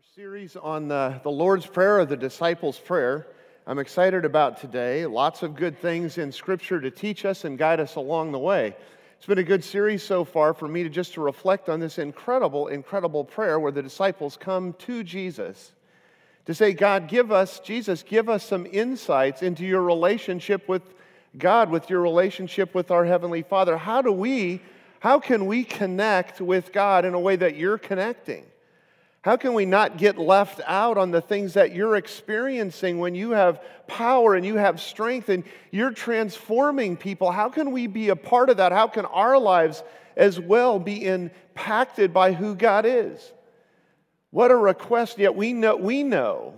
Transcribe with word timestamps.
Our 0.00 0.14
series 0.14 0.56
on 0.56 0.88
the, 0.88 1.20
the 1.22 1.30
Lord's 1.30 1.66
Prayer 1.66 1.98
or 1.98 2.06
the 2.06 2.16
Disciples' 2.16 2.78
Prayer. 2.78 3.26
I'm 3.66 3.78
excited 3.78 4.24
about 4.24 4.58
today. 4.58 5.04
Lots 5.04 5.42
of 5.42 5.54
good 5.54 5.78
things 5.78 6.16
in 6.16 6.32
Scripture 6.32 6.80
to 6.80 6.90
teach 6.90 7.26
us 7.26 7.44
and 7.44 7.58
guide 7.58 7.80
us 7.80 7.96
along 7.96 8.32
the 8.32 8.38
way. 8.38 8.74
It's 9.18 9.26
been 9.26 9.36
a 9.36 9.42
good 9.42 9.62
series 9.62 10.02
so 10.02 10.24
far 10.24 10.54
for 10.54 10.66
me 10.66 10.84
to 10.84 10.88
just 10.88 11.12
to 11.14 11.20
reflect 11.20 11.68
on 11.68 11.80
this 11.80 11.98
incredible, 11.98 12.68
incredible 12.68 13.24
prayer 13.24 13.60
where 13.60 13.72
the 13.72 13.82
disciples 13.82 14.38
come 14.38 14.72
to 14.78 15.04
Jesus 15.04 15.72
to 16.46 16.54
say, 16.54 16.72
God, 16.72 17.06
give 17.06 17.30
us, 17.30 17.60
Jesus, 17.60 18.02
give 18.02 18.30
us 18.30 18.42
some 18.42 18.66
insights 18.72 19.42
into 19.42 19.66
your 19.66 19.82
relationship 19.82 20.66
with 20.66 20.94
God, 21.36 21.68
with 21.68 21.90
your 21.90 22.00
relationship 22.00 22.74
with 22.74 22.90
our 22.90 23.04
Heavenly 23.04 23.42
Father. 23.42 23.76
How 23.76 24.00
do 24.00 24.12
we, 24.12 24.62
how 25.00 25.20
can 25.20 25.44
we 25.44 25.62
connect 25.62 26.40
with 26.40 26.72
God 26.72 27.04
in 27.04 27.12
a 27.12 27.20
way 27.20 27.36
that 27.36 27.56
you're 27.56 27.76
connecting? 27.76 28.46
How 29.22 29.36
can 29.36 29.52
we 29.52 29.66
not 29.66 29.98
get 29.98 30.16
left 30.16 30.62
out 30.66 30.96
on 30.96 31.10
the 31.10 31.20
things 31.20 31.54
that 31.54 31.74
you're 31.74 31.96
experiencing 31.96 32.98
when 32.98 33.14
you 33.14 33.32
have 33.32 33.62
power 33.86 34.34
and 34.34 34.46
you 34.46 34.56
have 34.56 34.80
strength 34.80 35.28
and 35.28 35.44
you're 35.70 35.90
transforming 35.90 36.96
people? 36.96 37.30
How 37.30 37.50
can 37.50 37.70
we 37.70 37.86
be 37.86 38.08
a 38.08 38.16
part 38.16 38.48
of 38.48 38.56
that? 38.56 38.72
How 38.72 38.86
can 38.86 39.04
our 39.04 39.38
lives 39.38 39.82
as 40.16 40.40
well 40.40 40.78
be 40.78 41.04
impacted 41.04 42.14
by 42.14 42.32
who 42.32 42.54
God 42.54 42.86
is? 42.86 43.32
What 44.30 44.50
a 44.50 44.56
request, 44.56 45.18
yet 45.18 45.34
we 45.34 45.52
know, 45.52 45.76
we 45.76 46.02
know. 46.02 46.54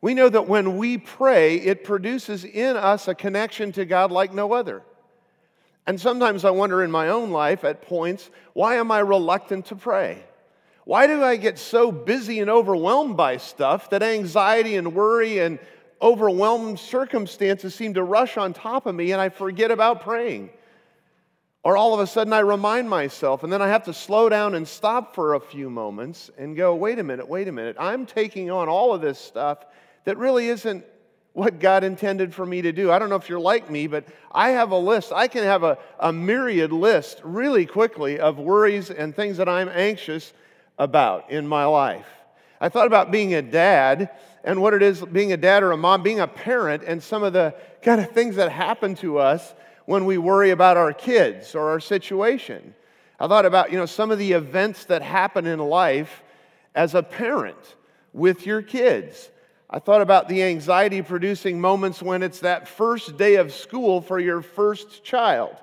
We 0.00 0.14
know 0.14 0.28
that 0.28 0.46
when 0.46 0.76
we 0.76 0.98
pray, 0.98 1.56
it 1.56 1.82
produces 1.82 2.44
in 2.44 2.76
us 2.76 3.08
a 3.08 3.16
connection 3.16 3.72
to 3.72 3.84
God 3.84 4.12
like 4.12 4.32
no 4.32 4.52
other. 4.52 4.82
And 5.88 6.00
sometimes 6.00 6.44
I 6.44 6.50
wonder 6.50 6.84
in 6.84 6.90
my 6.90 7.08
own 7.08 7.30
life 7.30 7.64
at 7.64 7.82
points, 7.82 8.30
why 8.52 8.76
am 8.76 8.92
I 8.92 9.00
reluctant 9.00 9.66
to 9.66 9.76
pray? 9.76 10.22
Why 10.86 11.08
do 11.08 11.24
I 11.24 11.34
get 11.34 11.58
so 11.58 11.90
busy 11.90 12.38
and 12.38 12.48
overwhelmed 12.48 13.16
by 13.16 13.38
stuff 13.38 13.90
that 13.90 14.04
anxiety 14.04 14.76
and 14.76 14.94
worry 14.94 15.40
and 15.40 15.58
overwhelmed 16.00 16.78
circumstances 16.78 17.74
seem 17.74 17.94
to 17.94 18.04
rush 18.04 18.36
on 18.36 18.52
top 18.52 18.86
of 18.86 18.94
me 18.94 19.10
and 19.10 19.20
I 19.20 19.30
forget 19.30 19.72
about 19.72 20.02
praying? 20.02 20.50
Or 21.64 21.76
all 21.76 21.92
of 21.92 21.98
a 21.98 22.06
sudden 22.06 22.32
I 22.32 22.38
remind 22.38 22.88
myself 22.88 23.42
and 23.42 23.52
then 23.52 23.60
I 23.60 23.66
have 23.66 23.82
to 23.86 23.92
slow 23.92 24.28
down 24.28 24.54
and 24.54 24.66
stop 24.66 25.12
for 25.12 25.34
a 25.34 25.40
few 25.40 25.68
moments 25.68 26.30
and 26.38 26.56
go, 26.56 26.76
wait 26.76 27.00
a 27.00 27.02
minute, 27.02 27.28
wait 27.28 27.48
a 27.48 27.52
minute. 27.52 27.74
I'm 27.80 28.06
taking 28.06 28.52
on 28.52 28.68
all 28.68 28.94
of 28.94 29.00
this 29.00 29.18
stuff 29.18 29.66
that 30.04 30.16
really 30.18 30.46
isn't 30.46 30.84
what 31.32 31.58
God 31.58 31.82
intended 31.82 32.32
for 32.32 32.46
me 32.46 32.62
to 32.62 32.70
do. 32.70 32.92
I 32.92 33.00
don't 33.00 33.08
know 33.08 33.16
if 33.16 33.28
you're 33.28 33.40
like 33.40 33.68
me, 33.68 33.88
but 33.88 34.04
I 34.30 34.50
have 34.50 34.70
a 34.70 34.78
list. 34.78 35.12
I 35.12 35.26
can 35.26 35.42
have 35.42 35.64
a, 35.64 35.78
a 35.98 36.12
myriad 36.12 36.70
list 36.70 37.20
really 37.24 37.66
quickly 37.66 38.20
of 38.20 38.38
worries 38.38 38.88
and 38.88 39.16
things 39.16 39.38
that 39.38 39.48
I'm 39.48 39.68
anxious 39.68 40.32
about 40.78 41.30
in 41.30 41.46
my 41.46 41.64
life. 41.64 42.06
I 42.60 42.68
thought 42.68 42.86
about 42.86 43.10
being 43.10 43.34
a 43.34 43.42
dad 43.42 44.10
and 44.44 44.62
what 44.62 44.74
it 44.74 44.82
is 44.82 45.02
being 45.02 45.32
a 45.32 45.36
dad 45.36 45.62
or 45.62 45.72
a 45.72 45.76
mom, 45.76 46.02
being 46.02 46.20
a 46.20 46.28
parent, 46.28 46.82
and 46.86 47.02
some 47.02 47.22
of 47.22 47.32
the 47.32 47.54
kind 47.82 48.00
of 48.00 48.10
things 48.12 48.36
that 48.36 48.50
happen 48.50 48.94
to 48.96 49.18
us 49.18 49.54
when 49.86 50.04
we 50.04 50.18
worry 50.18 50.50
about 50.50 50.76
our 50.76 50.92
kids 50.92 51.54
or 51.54 51.68
our 51.70 51.80
situation. 51.80 52.74
I 53.18 53.28
thought 53.28 53.46
about, 53.46 53.72
you 53.72 53.78
know, 53.78 53.86
some 53.86 54.10
of 54.10 54.18
the 54.18 54.32
events 54.32 54.84
that 54.84 55.02
happen 55.02 55.46
in 55.46 55.58
life 55.58 56.22
as 56.74 56.94
a 56.94 57.02
parent 57.02 57.56
with 58.12 58.46
your 58.46 58.62
kids. 58.62 59.30
I 59.68 59.78
thought 59.78 60.00
about 60.00 60.28
the 60.28 60.42
anxiety 60.42 61.02
producing 61.02 61.60
moments 61.60 62.02
when 62.02 62.22
it's 62.22 62.40
that 62.40 62.68
first 62.68 63.16
day 63.16 63.36
of 63.36 63.52
school 63.52 64.00
for 64.00 64.18
your 64.18 64.42
first 64.42 65.02
child. 65.02 65.56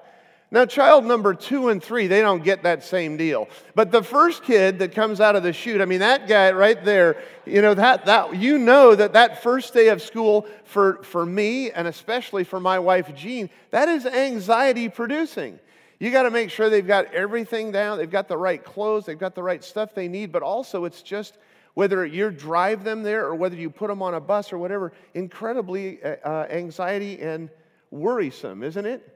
Now, 0.53 0.67
child 0.67 1.03
number 1.03 1.33
two 1.33 1.69
and 1.69 1.83
three, 1.83 2.05
they 2.05 2.21
don't 2.21 2.43
get 2.43 2.61
that 2.61 2.83
same 2.83 3.17
deal. 3.17 3.49
But 3.73 3.91
the 3.91 4.03
first 4.03 4.43
kid 4.43 4.77
that 4.79 4.93
comes 4.93 5.19
out 5.19 5.35
of 5.35 5.41
the 5.41 5.51
chute, 5.51 5.81
I 5.81 5.85
mean, 5.85 6.01
that 6.01 6.27
guy 6.27 6.51
right 6.51 6.85
there, 6.85 7.23
you 7.43 7.63
know, 7.63 7.73
that, 7.73 8.05
that, 8.05 8.35
you 8.35 8.59
know 8.59 8.93
that 8.93 9.13
that 9.13 9.41
first 9.41 9.73
day 9.73 9.87
of 9.87 9.99
school 9.99 10.45
for, 10.63 11.01
for 11.01 11.25
me 11.25 11.71
and 11.71 11.87
especially 11.87 12.43
for 12.43 12.59
my 12.59 12.77
wife, 12.77 13.15
Jean, 13.15 13.49
that 13.71 13.89
is 13.89 14.05
anxiety 14.05 14.89
producing. 14.89 15.59
You 15.99 16.11
got 16.11 16.23
to 16.23 16.31
make 16.31 16.51
sure 16.51 16.69
they've 16.69 16.85
got 16.85 17.11
everything 17.11 17.71
down, 17.71 17.97
they've 17.97 18.07
got 18.07 18.27
the 18.27 18.37
right 18.37 18.63
clothes, 18.63 19.07
they've 19.07 19.17
got 19.17 19.33
the 19.33 19.41
right 19.41 19.63
stuff 19.63 19.95
they 19.95 20.07
need, 20.07 20.31
but 20.31 20.43
also 20.43 20.85
it's 20.85 21.01
just 21.01 21.39
whether 21.73 22.05
you 22.05 22.29
drive 22.29 22.83
them 22.83 23.01
there 23.01 23.25
or 23.25 23.33
whether 23.33 23.55
you 23.55 23.71
put 23.71 23.87
them 23.87 24.03
on 24.03 24.13
a 24.13 24.19
bus 24.19 24.53
or 24.53 24.59
whatever, 24.59 24.93
incredibly 25.15 26.03
uh, 26.03 26.09
uh 26.23 26.47
anxiety 26.51 27.19
and 27.21 27.49
worrisome, 27.89 28.61
isn't 28.61 28.85
it? 28.85 29.09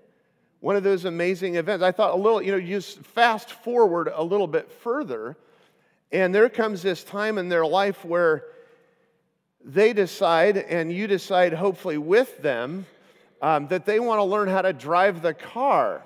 One 0.59 0.75
of 0.75 0.83
those 0.83 1.05
amazing 1.05 1.55
events. 1.55 1.83
I 1.83 1.91
thought 1.91 2.13
a 2.13 2.17
little, 2.17 2.41
you 2.41 2.51
know, 2.51 2.57
you 2.57 2.81
fast 2.81 3.51
forward 3.51 4.09
a 4.13 4.23
little 4.23 4.47
bit 4.47 4.71
further, 4.71 5.37
and 6.11 6.33
there 6.33 6.49
comes 6.49 6.81
this 6.81 7.03
time 7.03 7.37
in 7.37 7.49
their 7.49 7.65
life 7.65 8.03
where 8.03 8.45
they 9.63 9.93
decide, 9.93 10.57
and 10.57 10.91
you 10.91 11.07
decide, 11.07 11.53
hopefully 11.53 11.97
with 11.97 12.41
them, 12.41 12.85
um, 13.41 13.67
that 13.67 13.85
they 13.85 13.99
want 13.99 14.19
to 14.19 14.23
learn 14.23 14.47
how 14.47 14.61
to 14.61 14.73
drive 14.73 15.21
the 15.21 15.33
car. 15.33 16.01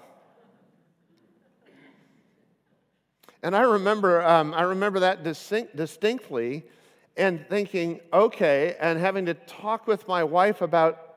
And 3.43 3.55
I 3.55 3.61
remember, 3.61 4.21
um, 4.23 4.53
I 4.53 4.63
remember 4.63 4.99
that 4.99 5.23
distinct, 5.23 5.75
distinctly, 5.75 6.63
and 7.17 7.45
thinking, 7.49 7.99
okay, 8.13 8.75
and 8.79 8.99
having 8.99 9.25
to 9.25 9.33
talk 9.33 9.87
with 9.87 10.07
my 10.07 10.23
wife 10.23 10.61
about 10.61 11.07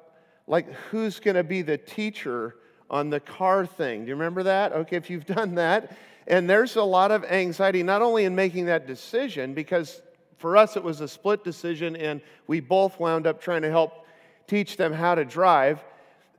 like 0.46 0.70
who's 0.90 1.20
going 1.20 1.36
to 1.36 1.44
be 1.44 1.62
the 1.62 1.78
teacher 1.78 2.56
on 2.90 3.10
the 3.10 3.20
car 3.20 3.66
thing. 3.66 4.02
Do 4.02 4.08
you 4.08 4.14
remember 4.14 4.44
that? 4.44 4.72
Okay, 4.72 4.96
if 4.96 5.10
you've 5.10 5.26
done 5.40 5.56
that. 5.56 5.96
And 6.26 6.48
there's 6.48 6.76
a 6.76 6.82
lot 6.82 7.10
of 7.10 7.24
anxiety, 7.24 7.82
not 7.82 8.00
only 8.00 8.24
in 8.24 8.34
making 8.34 8.66
that 8.66 8.86
decision, 8.86 9.52
because 9.52 10.00
for 10.38 10.56
us 10.56 10.76
it 10.76 10.82
was 10.82 11.00
a 11.00 11.08
split 11.08 11.44
decision, 11.44 11.96
and 11.96 12.20
we 12.46 12.60
both 12.60 12.98
wound 12.98 13.26
up 13.26 13.40
trying 13.40 13.62
to 13.62 13.70
help 13.70 14.06
teach 14.46 14.76
them 14.76 14.92
how 14.92 15.14
to 15.14 15.24
drive. 15.24 15.84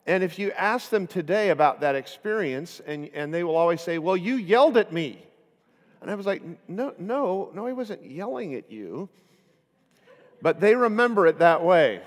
And 0.07 0.23
if 0.23 0.37
you 0.37 0.51
ask 0.51 0.89
them 0.89 1.07
today 1.07 1.49
about 1.49 1.81
that 1.81 1.95
experience, 1.95 2.81
and, 2.85 3.09
and 3.13 3.33
they 3.33 3.43
will 3.43 3.55
always 3.55 3.81
say, 3.81 3.97
Well, 3.97 4.17
you 4.17 4.35
yelled 4.35 4.77
at 4.77 4.91
me. 4.91 5.23
And 6.01 6.11
I 6.11 6.15
was 6.15 6.25
like, 6.25 6.43
No, 6.67 6.93
no, 6.97 7.51
no, 7.53 7.65
I 7.65 7.73
wasn't 7.73 8.03
yelling 8.03 8.55
at 8.55 8.71
you. 8.71 9.09
But 10.41 10.59
they 10.59 10.75
remember 10.75 11.25
it 11.25 11.39
that 11.39 11.63
way. 11.63 12.01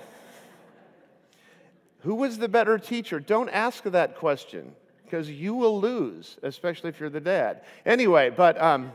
Who 2.00 2.14
was 2.14 2.38
the 2.38 2.48
better 2.48 2.78
teacher? 2.78 3.20
Don't 3.20 3.48
ask 3.48 3.82
that 3.84 4.16
question 4.16 4.72
because 5.04 5.30
you 5.30 5.54
will 5.54 5.80
lose, 5.80 6.36
especially 6.42 6.90
if 6.90 7.00
you're 7.00 7.10
the 7.10 7.20
dad. 7.20 7.62
Anyway, 7.86 8.30
but 8.30 8.60
um, 8.60 8.92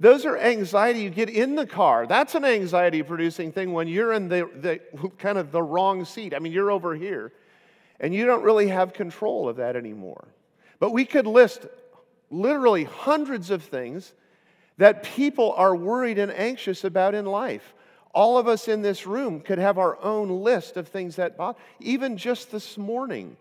those 0.00 0.26
are 0.26 0.36
anxiety 0.36 1.00
you 1.00 1.10
get 1.10 1.30
in 1.30 1.54
the 1.54 1.66
car. 1.66 2.06
That's 2.06 2.34
an 2.34 2.44
anxiety 2.44 3.02
producing 3.02 3.52
thing 3.52 3.72
when 3.72 3.88
you're 3.88 4.12
in 4.12 4.28
the, 4.28 4.50
the 4.60 4.80
kind 5.18 5.38
of 5.38 5.52
the 5.52 5.62
wrong 5.62 6.04
seat. 6.04 6.34
I 6.34 6.38
mean, 6.38 6.52
you're 6.52 6.70
over 6.70 6.94
here 6.94 7.32
and 8.00 8.14
you 8.14 8.26
don't 8.26 8.42
really 8.42 8.68
have 8.68 8.92
control 8.92 9.48
of 9.48 9.56
that 9.56 9.76
anymore. 9.76 10.28
But 10.78 10.92
we 10.92 11.04
could 11.04 11.26
list 11.26 11.66
literally 12.30 12.84
hundreds 12.84 13.50
of 13.50 13.62
things 13.62 14.12
that 14.78 15.02
people 15.02 15.54
are 15.56 15.74
worried 15.74 16.18
and 16.18 16.30
anxious 16.30 16.84
about 16.84 17.14
in 17.14 17.24
life. 17.24 17.72
All 18.16 18.38
of 18.38 18.48
us 18.48 18.66
in 18.66 18.80
this 18.80 19.06
room 19.06 19.40
could 19.40 19.58
have 19.58 19.76
our 19.76 20.02
own 20.02 20.42
list 20.42 20.78
of 20.78 20.88
things 20.88 21.16
that 21.16 21.36
bother. 21.36 21.58
Even 21.80 22.16
just 22.16 22.50
this 22.50 22.78
morning, 22.78 23.36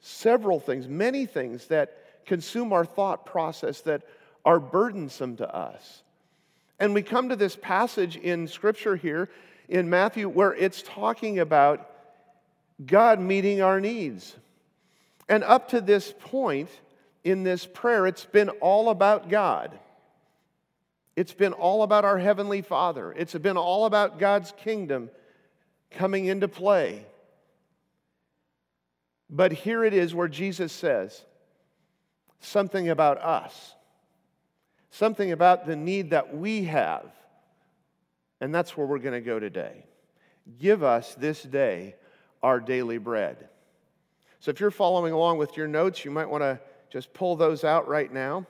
several 0.00 0.60
things, 0.60 0.88
many 0.88 1.26
things 1.26 1.66
that 1.66 2.24
consume 2.24 2.72
our 2.72 2.86
thought 2.86 3.26
process 3.26 3.82
that 3.82 4.00
are 4.46 4.58
burdensome 4.60 5.36
to 5.36 5.54
us. 5.54 6.02
And 6.80 6.94
we 6.94 7.02
come 7.02 7.28
to 7.28 7.36
this 7.36 7.54
passage 7.54 8.16
in 8.16 8.48
Scripture 8.48 8.96
here 8.96 9.28
in 9.68 9.90
Matthew 9.90 10.26
where 10.26 10.54
it's 10.54 10.80
talking 10.80 11.38
about 11.38 11.90
God 12.86 13.20
meeting 13.20 13.60
our 13.60 13.78
needs. 13.78 14.34
And 15.28 15.44
up 15.44 15.68
to 15.72 15.82
this 15.82 16.14
point 16.18 16.70
in 17.24 17.42
this 17.42 17.66
prayer, 17.66 18.06
it's 18.06 18.24
been 18.24 18.48
all 18.48 18.88
about 18.88 19.28
God. 19.28 19.78
It's 21.18 21.34
been 21.34 21.52
all 21.52 21.82
about 21.82 22.04
our 22.04 22.16
Heavenly 22.16 22.62
Father. 22.62 23.10
It's 23.10 23.34
been 23.34 23.56
all 23.56 23.86
about 23.86 24.20
God's 24.20 24.54
kingdom 24.58 25.10
coming 25.90 26.26
into 26.26 26.46
play. 26.46 27.04
But 29.28 29.50
here 29.50 29.82
it 29.82 29.92
is 29.92 30.14
where 30.14 30.28
Jesus 30.28 30.72
says 30.72 31.24
something 32.38 32.88
about 32.88 33.18
us, 33.18 33.74
something 34.92 35.32
about 35.32 35.66
the 35.66 35.74
need 35.74 36.10
that 36.10 36.36
we 36.36 36.62
have. 36.66 37.10
And 38.40 38.54
that's 38.54 38.76
where 38.76 38.86
we're 38.86 39.00
going 39.00 39.20
to 39.20 39.20
go 39.20 39.40
today. 39.40 39.86
Give 40.56 40.84
us 40.84 41.16
this 41.16 41.42
day 41.42 41.96
our 42.44 42.60
daily 42.60 42.98
bread. 42.98 43.48
So 44.38 44.52
if 44.52 44.60
you're 44.60 44.70
following 44.70 45.12
along 45.12 45.38
with 45.38 45.56
your 45.56 45.66
notes, 45.66 46.04
you 46.04 46.12
might 46.12 46.30
want 46.30 46.42
to 46.42 46.60
just 46.92 47.12
pull 47.12 47.34
those 47.34 47.64
out 47.64 47.88
right 47.88 48.12
now. 48.12 48.46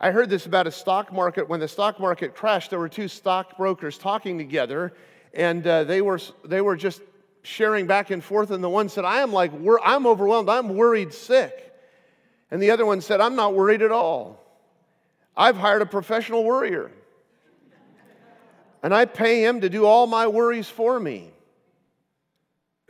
I 0.00 0.10
heard 0.10 0.28
this 0.28 0.46
about 0.46 0.66
a 0.66 0.72
stock 0.72 1.12
market. 1.12 1.48
When 1.48 1.60
the 1.60 1.68
stock 1.68 2.00
market 2.00 2.34
crashed, 2.34 2.70
there 2.70 2.78
were 2.78 2.88
two 2.88 3.08
stockbrokers 3.08 3.96
talking 3.96 4.38
together, 4.38 4.92
and 5.32 5.66
uh, 5.66 5.84
they, 5.84 6.02
were, 6.02 6.20
they 6.44 6.60
were 6.60 6.76
just 6.76 7.00
sharing 7.42 7.86
back 7.86 8.10
and 8.10 8.22
forth. 8.22 8.50
And 8.50 8.62
the 8.62 8.68
one 8.68 8.88
said, 8.88 9.04
I 9.04 9.20
am 9.20 9.32
like, 9.32 9.52
I'm 9.84 10.06
overwhelmed. 10.06 10.48
I'm 10.48 10.76
worried 10.76 11.14
sick. 11.14 11.72
And 12.50 12.60
the 12.62 12.70
other 12.70 12.84
one 12.84 13.00
said, 13.00 13.20
I'm 13.20 13.36
not 13.36 13.54
worried 13.54 13.82
at 13.82 13.92
all. 13.92 14.40
I've 15.36 15.56
hired 15.56 15.82
a 15.82 15.86
professional 15.86 16.44
worrier. 16.44 16.90
and 18.82 18.94
I 18.94 19.04
pay 19.04 19.44
him 19.44 19.60
to 19.60 19.68
do 19.68 19.86
all 19.86 20.06
my 20.06 20.26
worries 20.26 20.68
for 20.68 20.98
me. 20.98 21.30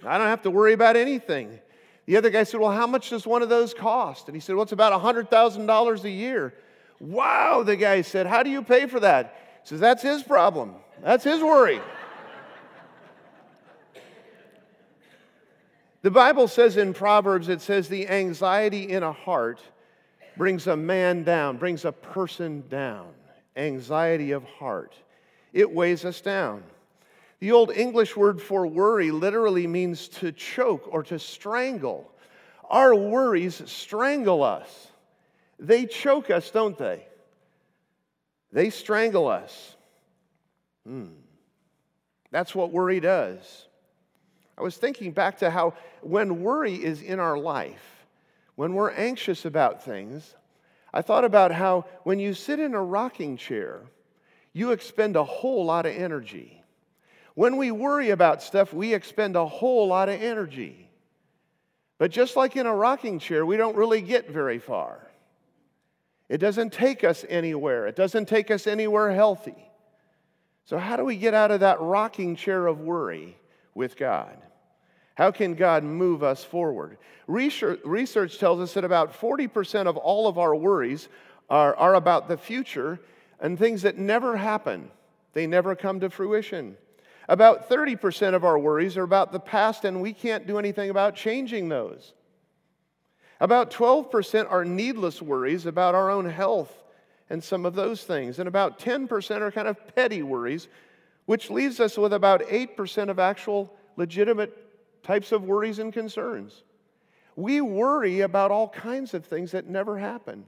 I 0.06 0.18
don't 0.18 0.26
have 0.26 0.42
to 0.42 0.50
worry 0.50 0.72
about 0.72 0.96
anything. 0.96 1.58
The 2.06 2.16
other 2.16 2.28
guy 2.28 2.44
said, 2.44 2.60
Well, 2.60 2.72
how 2.72 2.86
much 2.86 3.10
does 3.10 3.26
one 3.26 3.42
of 3.42 3.48
those 3.48 3.72
cost? 3.72 4.28
And 4.28 4.36
he 4.36 4.40
said, 4.40 4.54
Well, 4.54 4.64
it's 4.64 4.72
about 4.72 4.92
$100,000 5.00 6.04
a 6.04 6.10
year. 6.10 6.54
Wow, 7.04 7.62
the 7.64 7.76
guy 7.76 8.00
said, 8.00 8.26
How 8.26 8.42
do 8.42 8.48
you 8.48 8.62
pay 8.62 8.86
for 8.86 8.98
that? 9.00 9.36
He 9.62 9.68
says, 9.68 9.80
That's 9.80 10.02
his 10.02 10.22
problem. 10.22 10.76
That's 11.02 11.22
his 11.22 11.42
worry. 11.42 11.78
the 16.00 16.10
Bible 16.10 16.48
says 16.48 16.78
in 16.78 16.94
Proverbs, 16.94 17.50
it 17.50 17.60
says, 17.60 17.88
The 17.88 18.08
anxiety 18.08 18.90
in 18.90 19.02
a 19.02 19.12
heart 19.12 19.60
brings 20.38 20.66
a 20.66 20.76
man 20.76 21.24
down, 21.24 21.58
brings 21.58 21.84
a 21.84 21.92
person 21.92 22.64
down. 22.70 23.08
Anxiety 23.54 24.30
of 24.30 24.42
heart. 24.44 24.94
It 25.52 25.70
weighs 25.70 26.06
us 26.06 26.22
down. 26.22 26.62
The 27.38 27.52
Old 27.52 27.70
English 27.70 28.16
word 28.16 28.40
for 28.40 28.66
worry 28.66 29.10
literally 29.10 29.66
means 29.66 30.08
to 30.08 30.32
choke 30.32 30.88
or 30.90 31.02
to 31.02 31.18
strangle. 31.18 32.10
Our 32.70 32.94
worries 32.94 33.60
strangle 33.66 34.42
us. 34.42 34.88
They 35.58 35.86
choke 35.86 36.30
us, 36.30 36.50
don't 36.50 36.76
they? 36.76 37.06
They 38.52 38.70
strangle 38.70 39.28
us. 39.28 39.76
Hmm. 40.86 41.06
That's 42.30 42.54
what 42.54 42.72
worry 42.72 43.00
does. 43.00 43.66
I 44.56 44.62
was 44.62 44.76
thinking 44.76 45.12
back 45.12 45.38
to 45.38 45.50
how 45.50 45.74
when 46.00 46.42
worry 46.42 46.74
is 46.74 47.02
in 47.02 47.18
our 47.18 47.36
life, 47.38 48.06
when 48.54 48.74
we're 48.74 48.92
anxious 48.92 49.44
about 49.44 49.84
things, 49.84 50.34
I 50.92 51.02
thought 51.02 51.24
about 51.24 51.50
how 51.50 51.86
when 52.04 52.20
you 52.20 52.34
sit 52.34 52.60
in 52.60 52.74
a 52.74 52.82
rocking 52.82 53.36
chair, 53.36 53.82
you 54.52 54.70
expend 54.70 55.16
a 55.16 55.24
whole 55.24 55.64
lot 55.64 55.86
of 55.86 55.94
energy. 55.94 56.62
When 57.34 57.56
we 57.56 57.72
worry 57.72 58.10
about 58.10 58.42
stuff, 58.42 58.72
we 58.72 58.94
expend 58.94 59.34
a 59.34 59.46
whole 59.46 59.88
lot 59.88 60.08
of 60.08 60.22
energy. 60.22 60.88
But 61.98 62.12
just 62.12 62.36
like 62.36 62.56
in 62.56 62.66
a 62.66 62.74
rocking 62.74 63.18
chair, 63.18 63.44
we 63.44 63.56
don't 63.56 63.76
really 63.76 64.00
get 64.00 64.30
very 64.30 64.60
far. 64.60 65.08
It 66.28 66.38
doesn't 66.38 66.72
take 66.72 67.04
us 67.04 67.24
anywhere, 67.28 67.86
it 67.86 67.96
doesn't 67.96 68.26
take 68.28 68.50
us 68.50 68.66
anywhere 68.66 69.12
healthy. 69.12 69.56
So, 70.64 70.78
how 70.78 70.96
do 70.96 71.04
we 71.04 71.16
get 71.16 71.34
out 71.34 71.50
of 71.50 71.60
that 71.60 71.80
rocking 71.80 72.36
chair 72.36 72.66
of 72.66 72.80
worry 72.80 73.36
with 73.74 73.96
God? 73.96 74.36
How 75.14 75.30
can 75.30 75.54
God 75.54 75.84
move 75.84 76.22
us 76.22 76.42
forward? 76.42 76.98
Research, 77.26 77.80
research 77.84 78.38
tells 78.38 78.60
us 78.60 78.74
that 78.74 78.84
about 78.84 79.18
40% 79.18 79.86
of 79.86 79.96
all 79.96 80.26
of 80.26 80.38
our 80.38 80.54
worries 80.54 81.08
are, 81.48 81.76
are 81.76 81.94
about 81.94 82.28
the 82.28 82.36
future 82.36 82.98
and 83.40 83.58
things 83.58 83.82
that 83.82 83.98
never 83.98 84.36
happen, 84.36 84.90
they 85.34 85.46
never 85.46 85.76
come 85.76 86.00
to 86.00 86.10
fruition. 86.10 86.76
About 87.28 87.70
30% 87.70 88.34
of 88.34 88.44
our 88.44 88.58
worries 88.58 88.96
are 88.96 89.02
about 89.02 89.32
the 89.32 89.40
past, 89.40 89.84
and 89.84 90.02
we 90.02 90.12
can't 90.12 90.46
do 90.46 90.58
anything 90.58 90.90
about 90.90 91.14
changing 91.14 91.68
those. 91.68 92.12
About 93.44 93.70
12% 93.70 94.50
are 94.50 94.64
needless 94.64 95.20
worries 95.20 95.66
about 95.66 95.94
our 95.94 96.08
own 96.08 96.24
health 96.24 96.82
and 97.28 97.44
some 97.44 97.66
of 97.66 97.74
those 97.74 98.02
things. 98.02 98.38
And 98.38 98.48
about 98.48 98.78
10% 98.78 99.42
are 99.42 99.52
kind 99.52 99.68
of 99.68 99.94
petty 99.94 100.22
worries, 100.22 100.66
which 101.26 101.50
leaves 101.50 101.78
us 101.78 101.98
with 101.98 102.14
about 102.14 102.40
8% 102.40 103.10
of 103.10 103.18
actual 103.18 103.70
legitimate 103.98 105.02
types 105.02 105.30
of 105.30 105.44
worries 105.44 105.78
and 105.78 105.92
concerns. 105.92 106.62
We 107.36 107.60
worry 107.60 108.20
about 108.20 108.50
all 108.50 108.70
kinds 108.70 109.12
of 109.12 109.26
things 109.26 109.50
that 109.50 109.68
never 109.68 109.98
happen, 109.98 110.46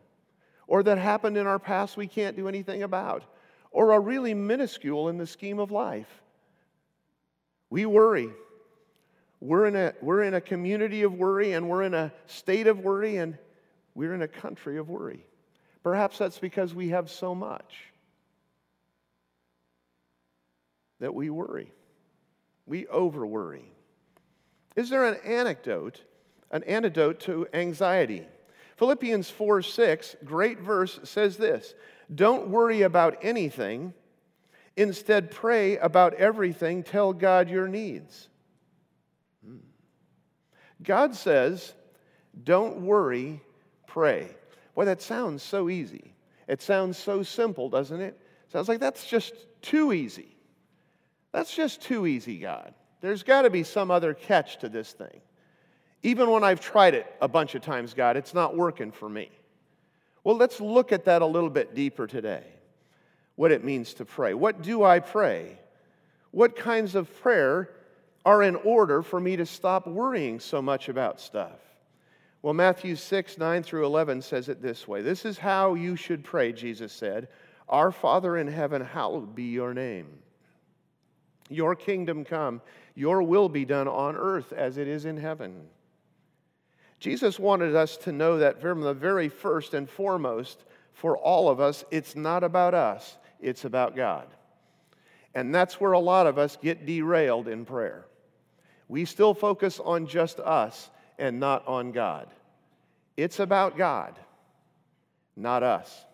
or 0.66 0.82
that 0.84 0.96
happened 0.96 1.36
in 1.36 1.46
our 1.46 1.58
past 1.58 1.98
we 1.98 2.06
can't 2.06 2.34
do 2.34 2.48
anything 2.48 2.82
about, 2.82 3.24
or 3.72 3.92
are 3.92 4.00
really 4.00 4.32
minuscule 4.32 5.10
in 5.10 5.18
the 5.18 5.26
scheme 5.26 5.58
of 5.58 5.70
life. 5.70 6.22
We 7.68 7.84
worry. 7.84 8.30
We're 9.46 9.66
in, 9.66 9.76
a, 9.76 9.94
we're 10.02 10.22
in 10.22 10.34
a 10.34 10.40
community 10.40 11.02
of 11.02 11.14
worry, 11.14 11.52
and 11.52 11.68
we're 11.68 11.82
in 11.82 11.94
a 11.94 12.12
state 12.26 12.66
of 12.66 12.80
worry, 12.80 13.16
and 13.16 13.38
we're 13.94 14.14
in 14.14 14.22
a 14.22 14.28
country 14.28 14.78
of 14.78 14.88
worry. 14.88 15.24
Perhaps 15.82 16.18
that's 16.18 16.38
because 16.38 16.74
we 16.74 16.88
have 16.88 17.10
so 17.10 17.34
much 17.34 17.92
that 20.98 21.14
we 21.14 21.30
worry. 21.30 21.72
We 22.66 22.86
over 22.88 23.24
worry. 23.24 23.70
Is 24.74 24.90
there 24.90 25.04
an 25.04 25.18
anecdote, 25.24 26.02
an 26.50 26.64
antidote 26.64 27.20
to 27.20 27.46
anxiety? 27.54 28.26
Philippians 28.76 29.30
4 29.30 29.62
6, 29.62 30.16
great 30.24 30.60
verse, 30.60 30.98
says 31.04 31.36
this 31.36 31.74
Don't 32.12 32.48
worry 32.48 32.82
about 32.82 33.18
anything 33.22 33.94
Instead, 34.76 35.30
pray 35.30 35.78
about 35.78 36.12
everything, 36.14 36.82
tell 36.82 37.12
God 37.12 37.48
your 37.48 37.66
needs. 37.66 38.28
God 40.82 41.14
says, 41.14 41.74
don't 42.44 42.82
worry, 42.82 43.40
pray. 43.86 44.28
Boy, 44.74 44.84
that 44.84 45.00
sounds 45.00 45.42
so 45.42 45.70
easy. 45.70 46.14
It 46.48 46.62
sounds 46.62 46.98
so 46.98 47.22
simple, 47.22 47.68
doesn't 47.68 48.00
it? 48.00 48.20
Sounds 48.52 48.68
like 48.68 48.80
that's 48.80 49.06
just 49.06 49.34
too 49.62 49.92
easy. 49.92 50.36
That's 51.32 51.54
just 51.54 51.82
too 51.82 52.06
easy, 52.06 52.38
God. 52.38 52.74
There's 53.00 53.22
got 53.22 53.42
to 53.42 53.50
be 53.50 53.62
some 53.62 53.90
other 53.90 54.14
catch 54.14 54.58
to 54.58 54.68
this 54.68 54.92
thing. 54.92 55.20
Even 56.02 56.30
when 56.30 56.44
I've 56.44 56.60
tried 56.60 56.94
it 56.94 57.06
a 57.20 57.28
bunch 57.28 57.54
of 57.54 57.62
times, 57.62 57.94
God, 57.94 58.16
it's 58.16 58.34
not 58.34 58.56
working 58.56 58.92
for 58.92 59.08
me. 59.08 59.30
Well, 60.24 60.36
let's 60.36 60.60
look 60.60 60.92
at 60.92 61.04
that 61.06 61.22
a 61.22 61.26
little 61.26 61.50
bit 61.50 61.74
deeper 61.74 62.06
today 62.06 62.44
what 63.36 63.52
it 63.52 63.62
means 63.62 63.94
to 63.94 64.04
pray. 64.04 64.34
What 64.34 64.62
do 64.62 64.82
I 64.82 64.98
pray? 64.98 65.58
What 66.30 66.56
kinds 66.56 66.94
of 66.94 67.14
prayer 67.20 67.70
are 68.26 68.42
in 68.42 68.56
order 68.56 69.00
for 69.00 69.18
me 69.18 69.36
to 69.36 69.46
stop 69.46 69.86
worrying 69.86 70.38
so 70.38 70.60
much 70.60 70.90
about 70.90 71.18
stuff? 71.18 71.58
Well, 72.42 72.52
Matthew 72.52 72.94
6, 72.94 73.38
9 73.38 73.62
through 73.62 73.86
11 73.86 74.20
says 74.20 74.50
it 74.50 74.60
this 74.60 74.86
way 74.86 75.00
This 75.00 75.24
is 75.24 75.38
how 75.38 75.72
you 75.72 75.96
should 75.96 76.22
pray, 76.22 76.52
Jesus 76.52 76.92
said. 76.92 77.28
Our 77.68 77.90
Father 77.90 78.36
in 78.36 78.46
heaven, 78.46 78.84
hallowed 78.84 79.34
be 79.34 79.44
your 79.44 79.72
name. 79.72 80.06
Your 81.48 81.74
kingdom 81.74 82.24
come, 82.24 82.60
your 82.94 83.22
will 83.22 83.48
be 83.48 83.64
done 83.64 83.88
on 83.88 84.14
earth 84.16 84.52
as 84.52 84.76
it 84.76 84.86
is 84.86 85.06
in 85.06 85.16
heaven. 85.16 85.62
Jesus 87.00 87.38
wanted 87.38 87.74
us 87.74 87.96
to 87.98 88.12
know 88.12 88.38
that 88.38 88.60
from 88.60 88.82
the 88.82 88.94
very 88.94 89.30
first 89.30 89.72
and 89.72 89.88
foremost, 89.88 90.64
for 90.92 91.16
all 91.16 91.48
of 91.48 91.60
us, 91.60 91.84
it's 91.90 92.14
not 92.14 92.44
about 92.44 92.74
us 92.74 93.16
it's 93.40 93.64
about 93.64 93.96
God. 93.96 94.26
And 95.34 95.54
that's 95.54 95.80
where 95.80 95.92
a 95.92 95.98
lot 96.00 96.26
of 96.26 96.38
us 96.38 96.56
get 96.60 96.86
derailed 96.86 97.48
in 97.48 97.64
prayer. 97.64 98.06
We 98.88 99.04
still 99.04 99.34
focus 99.34 99.80
on 99.80 100.06
just 100.06 100.38
us 100.38 100.90
and 101.18 101.40
not 101.40 101.66
on 101.66 101.92
God. 101.92 102.28
It's 103.16 103.40
about 103.40 103.76
God, 103.76 104.18
not 105.36 105.62
us. 105.62 106.04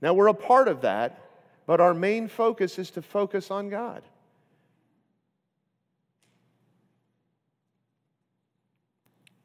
Now, 0.00 0.14
we're 0.14 0.26
a 0.26 0.34
part 0.34 0.68
of 0.68 0.82
that, 0.82 1.18
but 1.66 1.80
our 1.80 1.94
main 1.94 2.28
focus 2.28 2.78
is 2.78 2.90
to 2.92 3.02
focus 3.02 3.50
on 3.50 3.70
God. 3.70 4.02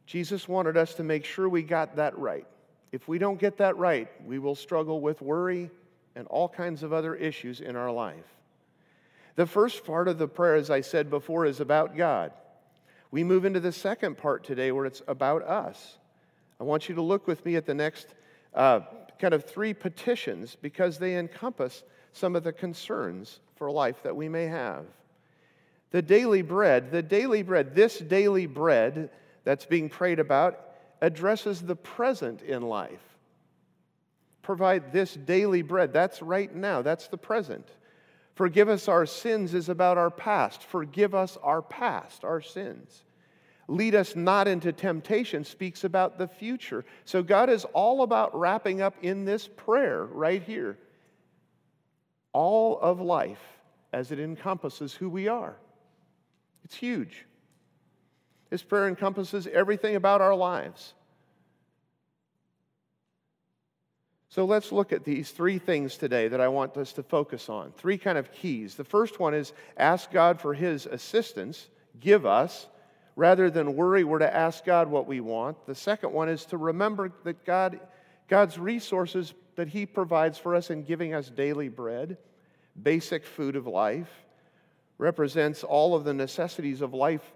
Jesus 0.06 0.48
wanted 0.48 0.76
us 0.76 0.96
to 0.96 1.04
make 1.04 1.24
sure 1.24 1.48
we 1.48 1.62
got 1.62 1.98
that 1.98 2.18
right. 2.18 2.48
If 2.92 3.08
we 3.08 3.20
don't 3.20 3.40
get 3.40 3.58
that 3.58 3.78
right, 3.78 4.08
we 4.26 4.40
will 4.40 4.56
struggle 4.56 5.02
with 5.02 5.22
worry 5.22 5.70
and 6.16 6.28
all 6.28 6.50
kinds 6.50 6.82
of 6.82 6.92
other 6.92 7.14
issues 7.14 7.62
in 7.62 7.76
our 7.76 7.92
life. 7.92 8.26
The 9.36 9.46
first 9.46 9.86
part 9.86 10.08
of 10.08 10.18
the 10.18 10.28
prayer, 10.28 10.56
as 10.56 10.72
I 10.72 10.82
said 10.82 11.12
before, 11.12 11.46
is 11.46 11.60
about 11.60 11.96
God. 11.96 12.34
We 13.12 13.24
move 13.24 13.46
into 13.46 13.60
the 13.60 13.72
second 13.72 14.18
part 14.18 14.44
today 14.44 14.72
where 14.72 14.86
it's 14.86 15.02
about 15.08 15.44
us. 15.44 15.98
I 16.60 16.64
want 16.64 16.90
you 16.90 16.96
to 16.96 17.02
look 17.02 17.28
with 17.28 17.46
me 17.46 17.56
at 17.56 17.66
the 17.66 17.74
next 17.74 18.08
uh, 18.54 18.82
kind 19.18 19.34
of 19.34 19.46
three 19.46 19.74
petitions 19.74 20.56
because 20.62 20.98
they 20.98 21.16
encompass 21.16 21.84
some 22.14 22.36
of 22.36 22.44
the 22.44 22.54
concerns 22.54 23.40
for 23.56 23.72
life 23.72 24.04
that 24.04 24.16
we 24.16 24.30
may 24.30 24.46
have. 24.46 24.86
The 25.92 26.02
daily 26.02 26.42
bread, 26.42 26.92
the 26.92 27.02
daily 27.02 27.42
bread, 27.42 27.74
this 27.74 27.98
daily 27.98 28.46
bread 28.46 29.10
that's 29.44 29.66
being 29.66 29.90
prayed 29.90 30.20
about 30.20 30.60
addresses 31.02 31.62
the 31.62 31.76
present 31.76 32.42
in 32.42 32.62
life 32.62 33.02
provide 34.50 34.92
this 34.92 35.14
daily 35.14 35.62
bread. 35.62 35.94
That's 35.94 36.24
right 36.24 36.54
now, 36.54 36.82
that's 36.82 37.08
the 37.08 37.20
present. 37.20 37.68
Forgive 38.40 38.70
us 38.70 38.88
our 38.88 39.06
sins 39.06 39.54
is 39.54 39.68
about 39.68 39.98
our 39.98 40.10
past. 40.10 40.64
Forgive 40.64 41.14
us 41.14 41.38
our 41.44 41.62
past, 41.62 42.24
our 42.24 42.40
sins. 42.40 43.04
Lead 43.68 43.96
us 43.96 44.16
not 44.16 44.48
into 44.48 44.72
temptation 44.72 45.44
speaks 45.44 45.84
about 45.84 46.18
the 46.18 46.26
future. 46.26 46.86
So 47.04 47.22
God 47.22 47.50
is 47.50 47.66
all 47.74 48.02
about 48.02 48.34
wrapping 48.34 48.82
up 48.82 48.96
in 49.02 49.26
this 49.26 49.46
prayer 49.46 50.06
right 50.06 50.42
here 50.42 50.78
all 52.32 52.80
of 52.80 53.02
life 53.02 53.44
as 53.92 54.10
it 54.10 54.22
encompasses 54.22 54.94
who 54.94 55.10
we 55.10 55.28
are. 55.28 55.58
It's 56.64 56.76
huge. 56.76 57.26
This 58.50 58.64
prayer 58.64 58.88
encompasses 58.88 59.48
everything 59.48 59.98
about 59.98 60.22
our 60.22 60.34
lives. 60.34 60.94
So 64.30 64.46
let's 64.46 64.72
look 64.72 64.94
at 64.94 65.04
these 65.04 65.32
three 65.32 65.58
things 65.58 65.98
today 65.98 66.28
that 66.28 66.40
I 66.40 66.50
want 66.50 66.78
us 66.78 66.94
to 66.94 67.04
focus 67.04 67.50
on. 67.50 67.72
Three 67.72 67.98
kind 67.98 68.18
of 68.18 68.32
keys. 68.32 68.76
The 68.76 68.84
first 68.84 69.20
one 69.20 69.34
is 69.34 69.54
ask 69.76 70.12
God 70.12 70.40
for 70.40 70.54
His 70.54 70.86
assistance, 70.86 71.68
give 72.00 72.28
us. 72.28 72.68
Rather 73.16 73.50
than 73.50 73.76
worry, 73.76 74.04
we're 74.04 74.20
to 74.20 74.34
ask 74.34 74.64
God 74.64 74.88
what 74.88 75.08
we 75.08 75.20
want. 75.20 75.66
The 75.66 75.76
second 75.76 76.14
one 76.14 76.30
is 76.30 76.46
to 76.46 76.58
remember 76.58 77.12
that 77.24 77.44
God, 77.44 77.80
God's 78.28 78.60
resources 78.60 79.34
that 79.56 79.68
He 79.68 79.88
provides 79.88 80.38
for 80.38 80.56
us 80.56 80.70
in 80.70 80.84
giving 80.84 81.16
us 81.16 81.30
daily 81.30 81.68
bread, 81.68 82.18
basic 82.82 83.26
food 83.26 83.56
of 83.56 83.66
life, 83.66 84.10
represents 85.00 85.64
all 85.64 85.96
of 85.96 86.04
the 86.04 86.14
necessities 86.14 86.82
of 86.82 86.94
life, 86.94 87.34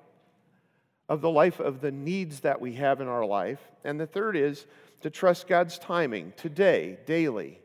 of 1.09 1.21
the 1.21 1.29
life 1.29 1.59
of 1.59 1.81
the 1.81 1.91
needs 1.91 2.41
that 2.41 2.61
we 2.61 2.73
have 2.75 3.01
in 3.01 3.07
our 3.07 3.25
life. 3.25 3.59
And 3.83 3.99
the 3.99 4.07
third 4.07 4.37
is 4.37 4.67
to 5.03 5.09
trust 5.09 5.47
God's 5.47 5.77
timing 5.77 6.31
today, 6.37 6.97
daily, 7.05 7.59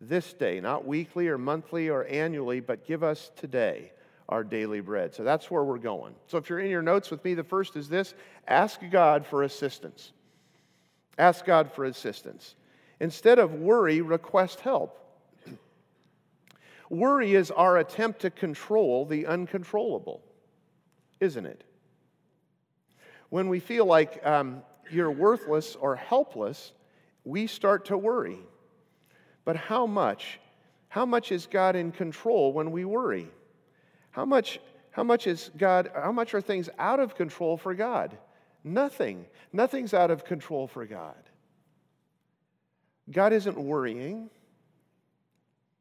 this 0.00 0.32
day, 0.32 0.60
not 0.60 0.86
weekly 0.86 1.28
or 1.28 1.36
monthly 1.36 1.90
or 1.90 2.06
annually, 2.06 2.60
but 2.60 2.86
give 2.86 3.02
us 3.02 3.30
today 3.36 3.92
our 4.30 4.42
daily 4.42 4.80
bread. 4.80 5.14
So 5.14 5.24
that's 5.24 5.50
where 5.50 5.62
we're 5.62 5.76
going. 5.76 6.14
So 6.26 6.38
if 6.38 6.48
you're 6.48 6.60
in 6.60 6.70
your 6.70 6.80
notes 6.80 7.10
with 7.10 7.22
me, 7.22 7.34
the 7.34 7.44
first 7.44 7.76
is 7.76 7.90
this 7.90 8.14
ask 8.48 8.80
God 8.90 9.26
for 9.26 9.42
assistance. 9.42 10.12
Ask 11.18 11.44
God 11.44 11.70
for 11.70 11.84
assistance. 11.84 12.54
Instead 12.98 13.38
of 13.38 13.52
worry, 13.52 14.00
request 14.00 14.60
help. 14.60 14.98
worry 16.88 17.34
is 17.34 17.50
our 17.50 17.76
attempt 17.76 18.20
to 18.20 18.30
control 18.30 19.04
the 19.04 19.26
uncontrollable, 19.26 20.22
isn't 21.20 21.44
it? 21.44 21.62
When 23.28 23.50
we 23.50 23.60
feel 23.60 23.84
like 23.84 24.24
um, 24.26 24.62
you're 24.90 25.10
worthless 25.10 25.76
or 25.76 25.96
helpless, 25.96 26.72
we 27.24 27.46
start 27.46 27.86
to 27.86 27.98
worry. 27.98 28.38
But 29.44 29.56
how 29.56 29.86
much? 29.86 30.40
How 30.88 31.04
much 31.04 31.32
is 31.32 31.46
God 31.46 31.76
in 31.76 31.92
control 31.92 32.52
when 32.52 32.70
we 32.70 32.84
worry? 32.84 33.28
How 34.10 34.24
much, 34.24 34.60
how 34.90 35.02
much 35.02 35.26
is 35.26 35.50
God, 35.56 35.90
how 35.94 36.12
much 36.12 36.34
are 36.34 36.40
things 36.40 36.70
out 36.78 37.00
of 37.00 37.14
control 37.14 37.56
for 37.56 37.74
God? 37.74 38.16
Nothing. 38.62 39.26
Nothing's 39.52 39.92
out 39.92 40.10
of 40.10 40.24
control 40.24 40.66
for 40.66 40.86
God. 40.86 41.16
God 43.10 43.32
isn't 43.32 43.58
worrying. 43.58 44.30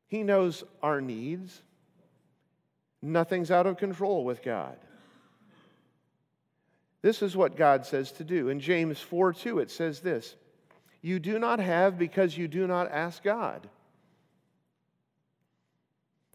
He 0.08 0.24
knows 0.24 0.64
our 0.82 1.00
needs. 1.00 1.62
Nothing's 3.02 3.52
out 3.52 3.68
of 3.68 3.78
control 3.78 4.26
with 4.26 4.42
God. 4.42 4.78
This 7.04 7.22
is 7.22 7.36
what 7.36 7.58
God 7.58 7.86
says 7.86 8.14
to 8.14 8.24
do. 8.24 8.48
In 8.50 8.60
James 8.60 9.00
4 9.00 9.34
2, 9.34 9.60
it 9.60 9.70
says 9.70 10.00
this 10.00 10.36
You 11.02 11.20
do 11.20 11.38
not 11.38 11.60
have 11.60 12.00
because 12.00 12.36
you 12.36 12.48
do 12.48 12.66
not 12.66 12.90
ask 12.90 13.22
God. 13.22 13.70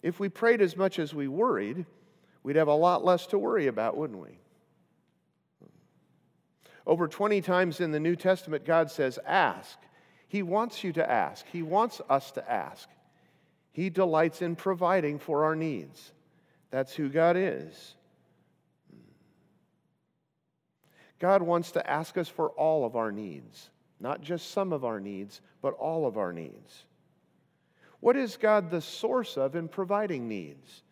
If 0.02 0.20
we 0.20 0.28
prayed 0.28 0.60
as 0.60 0.76
much 0.76 1.00
as 1.00 1.12
we 1.12 1.26
worried, 1.26 1.84
we'd 2.44 2.56
have 2.56 2.68
a 2.68 2.74
lot 2.74 3.04
less 3.04 3.26
to 3.28 3.38
worry 3.38 3.66
about, 3.66 3.96
wouldn't 3.96 4.20
we? 4.20 4.38
Over 6.86 7.08
20 7.08 7.40
times 7.40 7.80
in 7.80 7.90
the 7.90 7.98
New 7.98 8.14
Testament, 8.14 8.64
God 8.64 8.90
says, 8.90 9.18
Ask. 9.26 9.78
He 10.28 10.42
wants 10.42 10.84
you 10.84 10.92
to 10.92 11.10
ask, 11.10 11.46
He 11.50 11.62
wants 11.62 12.02
us 12.10 12.30
to 12.32 12.50
ask. 12.50 12.88
He 13.72 13.88
delights 13.88 14.42
in 14.42 14.54
providing 14.54 15.18
for 15.18 15.44
our 15.44 15.56
needs. 15.56 16.12
That's 16.70 16.94
who 16.94 17.08
God 17.08 17.36
is. 17.38 17.94
God 21.18 21.42
wants 21.42 21.72
to 21.72 21.90
ask 21.90 22.16
us 22.16 22.28
for 22.28 22.50
all 22.50 22.84
of 22.84 22.96
our 22.96 23.10
needs, 23.10 23.70
not 24.00 24.20
just 24.20 24.52
some 24.52 24.72
of 24.72 24.84
our 24.84 25.00
needs, 25.00 25.40
but 25.60 25.74
all 25.74 26.06
of 26.06 26.16
our 26.16 26.32
needs. 26.32 26.84
What 28.00 28.16
is 28.16 28.36
God 28.36 28.70
the 28.70 28.80
source 28.80 29.36
of 29.36 29.56
in 29.56 29.68
providing 29.68 30.28
needs? 30.28 30.82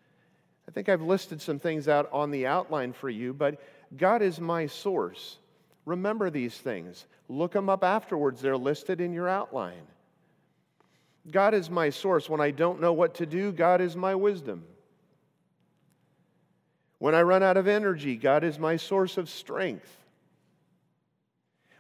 I 0.69 0.73
think 0.73 0.89
I've 0.89 1.03
listed 1.03 1.41
some 1.41 1.61
things 1.61 1.87
out 1.87 2.09
on 2.13 2.31
the 2.31 2.47
outline 2.47 2.93
for 2.93 3.09
you, 3.09 3.33
but 3.33 3.63
God 3.97 4.23
is 4.23 4.41
my 4.41 4.67
source. 4.67 5.39
Remember 5.85 6.31
these 6.31 6.57
things. 6.57 7.07
Look 7.29 7.53
them 7.53 7.69
up 7.69 7.85
afterwards, 7.85 8.41
they're 8.41 8.57
listed 8.57 9.01
in 9.01 9.13
your 9.13 9.29
outline. 9.29 9.87
God 11.31 11.55
is 11.55 11.71
my 11.71 11.91
source. 11.91 12.29
When 12.29 12.41
I 12.41 12.51
don't 12.51 12.81
know 12.81 12.93
what 12.93 13.15
to 13.17 13.27
do, 13.27 13.53
God 13.53 13.81
is 13.81 13.97
my 13.97 14.15
wisdom. 14.15 14.65
When 16.99 17.15
I 17.15 17.23
run 17.23 17.43
out 17.43 17.57
of 17.57 17.67
energy, 17.67 18.17
God 18.17 18.43
is 18.43 18.59
my 18.59 18.77
source 18.77 19.17
of 19.17 19.29
strength. 19.29 20.06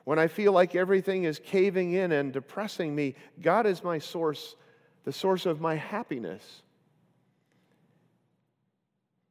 When 0.07 0.21
I 0.21 0.29
feel 0.29 0.53
like 0.53 0.77
everything 0.77 1.25
is 1.25 1.41
caving 1.41 1.95
in 1.95 2.13
and 2.13 2.33
depressing 2.33 2.95
me, 2.95 3.17
God 3.43 3.67
is 3.67 3.83
my 3.83 3.99
source, 3.99 4.55
the 5.03 5.13
source 5.13 5.47
of 5.47 5.61
my 5.61 5.75
happiness. 5.75 6.63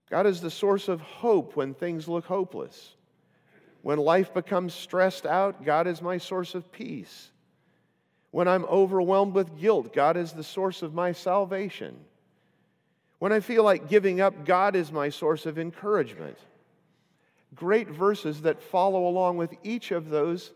God 0.10 0.28
is 0.28 0.42
the 0.42 0.52
source 0.52 0.90
of 0.90 1.00
hope 1.00 1.56
when 1.56 1.76
things 1.76 2.10
look 2.10 2.26
hopeless. 2.26 2.96
When 3.84 4.00
life 4.00 4.34
becomes 4.34 4.74
stressed 4.74 5.26
out, 5.26 5.64
God 5.64 5.88
is 5.88 6.02
my 6.02 6.18
source 6.18 6.56
of 6.56 6.70
peace. 6.74 7.32
When 8.32 8.50
I'm 8.50 8.66
overwhelmed 8.66 9.34
with 9.34 9.58
guilt, 9.58 9.94
God 9.94 10.18
is 10.18 10.34
the 10.34 10.44
source 10.44 10.82
of 10.82 10.94
my 10.94 11.14
salvation. 11.14 11.96
When 13.20 13.32
I 13.32 13.40
feel 13.40 13.64
like 13.64 13.88
giving 13.88 14.20
up, 14.20 14.44
God 14.44 14.76
is 14.76 14.92
my 14.92 15.08
source 15.08 15.46
of 15.46 15.58
encouragement. 15.58 16.38
Great 17.56 17.88
verses 17.88 18.42
that 18.42 18.62
follow 18.62 19.08
along 19.08 19.38
with 19.38 19.56
each 19.64 19.92
of 19.92 20.10
those 20.10 20.52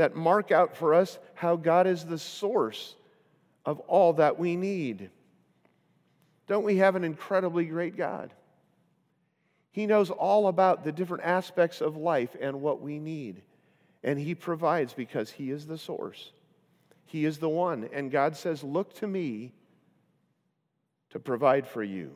that 0.00 0.16
mark 0.16 0.50
out 0.50 0.74
for 0.74 0.94
us 0.94 1.18
how 1.34 1.56
God 1.56 1.86
is 1.86 2.06
the 2.06 2.18
source 2.18 2.96
of 3.66 3.80
all 3.80 4.14
that 4.14 4.38
we 4.38 4.56
need. 4.56 5.10
Don't 6.46 6.64
we 6.64 6.78
have 6.78 6.96
an 6.96 7.04
incredibly 7.04 7.66
great 7.66 7.98
God? 7.98 8.32
He 9.72 9.84
knows 9.84 10.08
all 10.08 10.48
about 10.48 10.84
the 10.84 10.90
different 10.90 11.24
aspects 11.24 11.82
of 11.82 11.98
life 11.98 12.34
and 12.40 12.62
what 12.62 12.80
we 12.80 12.98
need. 12.98 13.42
And 14.02 14.18
He 14.18 14.34
provides 14.34 14.94
because 14.94 15.32
He 15.32 15.50
is 15.50 15.66
the 15.66 15.76
source. 15.76 16.32
He 17.04 17.26
is 17.26 17.36
the 17.36 17.50
one. 17.50 17.86
And 17.92 18.10
God 18.10 18.38
says, 18.38 18.64
Look 18.64 18.94
to 18.94 19.06
me 19.06 19.52
to 21.10 21.18
provide 21.18 21.68
for 21.68 21.84
you. 21.84 22.12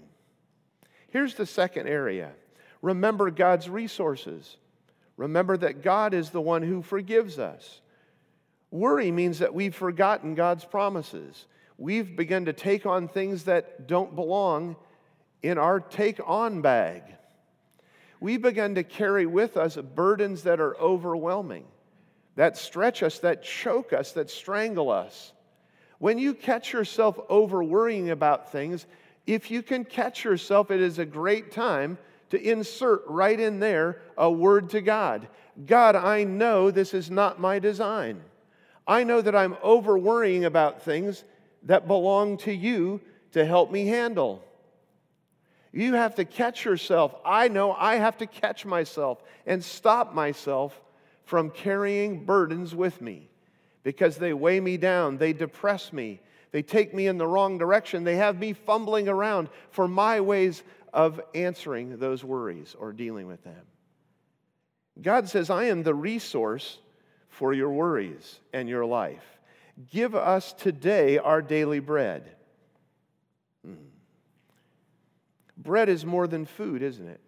Here's 1.10 1.34
the 1.34 1.44
second 1.44 1.86
area 1.86 2.32
remember 2.80 3.30
God's 3.30 3.68
resources. 3.68 4.56
Remember 5.16 5.56
that 5.56 5.82
God 5.82 6.14
is 6.14 6.30
the 6.30 6.40
one 6.40 6.62
who 6.62 6.82
forgives 6.82 7.38
us. 7.38 7.80
Worry 8.70 9.10
means 9.10 9.38
that 9.38 9.54
we've 9.54 9.74
forgotten 9.74 10.34
God's 10.34 10.64
promises. 10.64 11.46
We've 11.78 12.16
begun 12.16 12.46
to 12.46 12.52
take 12.52 12.86
on 12.86 13.08
things 13.08 13.44
that 13.44 13.86
don't 13.86 14.14
belong 14.14 14.76
in 15.42 15.58
our 15.58 15.78
take 15.78 16.20
on 16.24 16.60
bag. 16.60 17.02
We've 18.20 18.42
begun 18.42 18.74
to 18.76 18.82
carry 18.82 19.26
with 19.26 19.56
us 19.56 19.76
burdens 19.76 20.42
that 20.44 20.60
are 20.60 20.76
overwhelming, 20.78 21.66
that 22.36 22.56
stretch 22.56 23.02
us, 23.02 23.18
that 23.20 23.42
choke 23.42 23.92
us, 23.92 24.12
that 24.12 24.30
strangle 24.30 24.90
us. 24.90 25.32
When 25.98 26.18
you 26.18 26.34
catch 26.34 26.72
yourself 26.72 27.18
over 27.28 27.62
worrying 27.62 28.10
about 28.10 28.50
things, 28.50 28.86
if 29.26 29.50
you 29.50 29.62
can 29.62 29.84
catch 29.84 30.24
yourself, 30.24 30.70
it 30.70 30.80
is 30.80 30.98
a 30.98 31.06
great 31.06 31.52
time 31.52 31.98
to 32.34 32.42
insert 32.42 33.02
right 33.06 33.38
in 33.38 33.60
there 33.60 34.02
a 34.18 34.30
word 34.30 34.70
to 34.70 34.80
God 34.80 35.28
God, 35.66 35.94
I 35.94 36.24
know 36.24 36.70
this 36.70 36.94
is 36.94 37.10
not 37.10 37.40
my 37.40 37.58
design. 37.58 38.22
I 38.86 39.04
know 39.04 39.20
that 39.20 39.36
I'm 39.36 39.56
over 39.62 39.96
worrying 39.96 40.44
about 40.44 40.82
things 40.82 41.24
that 41.62 41.86
belong 41.86 42.38
to 42.38 42.52
you 42.52 43.00
to 43.32 43.44
help 43.44 43.70
me 43.70 43.86
handle. 43.86 44.44
You 45.72 45.94
have 45.94 46.16
to 46.16 46.24
catch 46.24 46.64
yourself. 46.64 47.14
I 47.24 47.48
know 47.48 47.72
I 47.72 47.96
have 47.96 48.18
to 48.18 48.26
catch 48.26 48.66
myself 48.66 49.22
and 49.46 49.64
stop 49.64 50.14
myself 50.14 50.78
from 51.24 51.50
carrying 51.50 52.24
burdens 52.24 52.74
with 52.74 53.00
me 53.00 53.28
because 53.82 54.16
they 54.16 54.32
weigh 54.32 54.60
me 54.60 54.76
down, 54.76 55.18
they 55.18 55.32
depress 55.32 55.92
me, 55.92 56.20
they 56.52 56.62
take 56.62 56.94
me 56.94 57.06
in 57.06 57.18
the 57.18 57.26
wrong 57.26 57.58
direction, 57.58 58.04
they 58.04 58.16
have 58.16 58.38
me 58.38 58.52
fumbling 58.52 59.08
around 59.08 59.48
for 59.70 59.88
my 59.88 60.20
ways 60.20 60.62
of 60.94 61.20
answering 61.34 61.98
those 61.98 62.22
worries 62.24 62.74
or 62.78 62.92
dealing 62.92 63.26
with 63.26 63.42
them. 63.42 63.66
God 65.02 65.28
says, 65.28 65.50
I 65.50 65.64
am 65.64 65.82
the 65.82 65.94
resource 65.94 66.78
for 67.28 67.52
your 67.52 67.70
worries 67.70 68.38
and 68.52 68.68
your 68.68 68.86
life. 68.86 69.24
Give 69.90 70.14
us 70.14 70.52
today 70.52 71.18
our 71.18 71.42
daily 71.42 71.80
bread. 71.80 72.30
Hmm. 73.66 73.74
Bread 75.56 75.88
is 75.88 76.06
more 76.06 76.28
than 76.28 76.46
food, 76.46 76.80
isn't 76.80 77.08
it? 77.08 77.20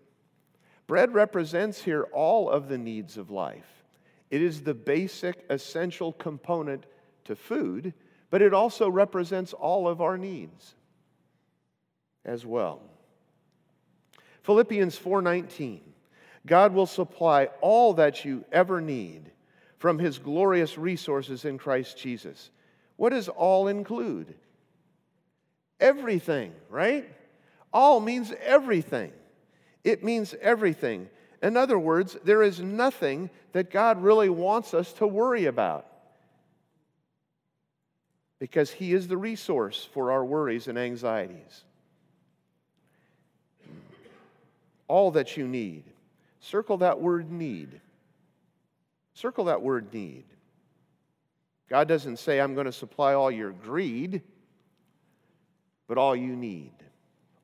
Bread 0.86 1.12
represents 1.12 1.82
here 1.82 2.04
all 2.12 2.48
of 2.48 2.68
the 2.68 2.78
needs 2.78 3.16
of 3.16 3.30
life. 3.30 3.84
It 4.30 4.42
is 4.42 4.62
the 4.62 4.74
basic, 4.74 5.44
essential 5.50 6.12
component 6.12 6.86
to 7.24 7.34
food, 7.34 7.94
but 8.30 8.42
it 8.42 8.54
also 8.54 8.88
represents 8.88 9.52
all 9.52 9.88
of 9.88 10.00
our 10.00 10.16
needs 10.16 10.76
as 12.24 12.46
well. 12.46 12.82
Philippians 14.46 14.96
4:19 14.96 15.80
God 16.46 16.72
will 16.72 16.86
supply 16.86 17.46
all 17.60 17.94
that 17.94 18.24
you 18.24 18.44
ever 18.52 18.80
need 18.80 19.32
from 19.78 19.98
his 19.98 20.20
glorious 20.20 20.78
resources 20.78 21.44
in 21.44 21.58
Christ 21.58 21.98
Jesus. 21.98 22.50
What 22.94 23.10
does 23.10 23.28
all 23.28 23.66
include? 23.66 24.36
Everything, 25.80 26.54
right? 26.70 27.12
All 27.72 27.98
means 27.98 28.32
everything. 28.40 29.12
It 29.82 30.04
means 30.04 30.32
everything. 30.40 31.10
In 31.42 31.56
other 31.56 31.78
words, 31.78 32.16
there 32.22 32.44
is 32.44 32.60
nothing 32.60 33.30
that 33.50 33.72
God 33.72 34.00
really 34.00 34.28
wants 34.28 34.74
us 34.74 34.92
to 34.94 35.08
worry 35.08 35.46
about 35.46 35.88
because 38.38 38.70
He 38.70 38.92
is 38.92 39.08
the 39.08 39.16
resource 39.16 39.88
for 39.92 40.12
our 40.12 40.24
worries 40.24 40.68
and 40.68 40.78
anxieties. 40.78 41.65
All 44.88 45.10
that 45.12 45.36
you 45.36 45.46
need. 45.46 45.84
Circle 46.40 46.78
that 46.78 47.00
word 47.00 47.30
need. 47.30 47.80
Circle 49.14 49.46
that 49.46 49.62
word 49.62 49.92
need. 49.92 50.24
God 51.68 51.88
doesn't 51.88 52.18
say, 52.18 52.40
I'm 52.40 52.54
going 52.54 52.66
to 52.66 52.72
supply 52.72 53.14
all 53.14 53.30
your 53.30 53.50
greed, 53.50 54.22
but 55.88 55.98
all 55.98 56.14
you 56.14 56.36
need. 56.36 56.72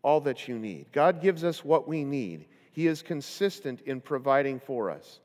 All 0.02 0.20
that 0.20 0.46
you 0.46 0.58
need. 0.58 0.87
God 0.92 1.20
gives 1.20 1.44
us 1.44 1.64
what 1.64 1.88
we 1.88 2.04
need. 2.04 2.46
He 2.70 2.87
is 2.87 3.02
consistent 3.02 3.80
in 3.82 4.00
providing 4.00 4.61
for 4.61 4.90
us. 4.90 5.20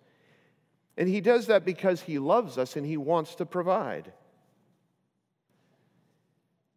And 0.98 1.08
He 1.08 1.22
does 1.22 1.48
that 1.48 1.66
because 1.66 2.02
He 2.02 2.18
loves 2.18 2.58
us 2.58 2.76
and 2.76 2.86
He 2.86 2.98
wants 2.98 3.36
to 3.36 3.46
provide. 3.46 4.12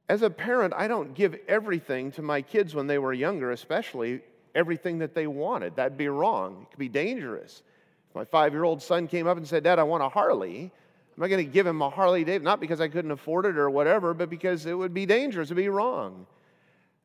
As 0.09 0.23
a 0.23 0.31
parent, 0.31 0.75
I 0.77 0.89
don't 0.89 1.15
give 1.15 1.39
everything 1.47 2.11
to 2.13 2.23
my 2.23 2.43
kids 2.43 2.75
when 2.75 2.87
they 2.87 2.99
were 2.99 3.13
younger, 3.13 3.53
especially 3.53 4.21
everything 4.55 4.99
that 4.99 5.15
they 5.15 5.27
wanted. 5.27 5.77
That'd 5.77 5.99
be 5.99 6.09
wrong. 6.09 6.63
It 6.63 6.71
could 6.71 6.79
be 6.79 6.89
dangerous. 6.89 7.63
If 8.09 8.15
my 8.15 8.25
five 8.25 8.53
year 8.53 8.65
old 8.65 8.83
son 8.83 9.07
came 9.07 9.27
up 9.27 9.37
and 9.37 9.47
said, 9.47 9.65
Dad, 9.65 9.79
I 9.79 9.85
want 9.85 10.03
a 10.03 10.09
Harley, 10.09 10.73
I'm 11.17 11.21
not 11.21 11.29
going 11.29 11.45
to 11.45 11.53
give 11.53 11.67
him 11.67 11.83
a 11.83 11.91
Harley 11.91 12.25
Davidson, 12.25 12.45
not 12.45 12.61
because 12.61 12.81
I 12.81 12.89
couldn't 12.89 13.11
afford 13.11 13.47
it 13.47 13.59
or 13.59 13.69
whatever, 13.71 14.15
but 14.15 14.31
because 14.31 14.67
it 14.67 14.75
would 14.75 14.95
be 14.95 15.07
dangerous, 15.07 15.51
it 15.51 15.55
would 15.55 15.63
be 15.63 15.69
wrong. 15.69 16.27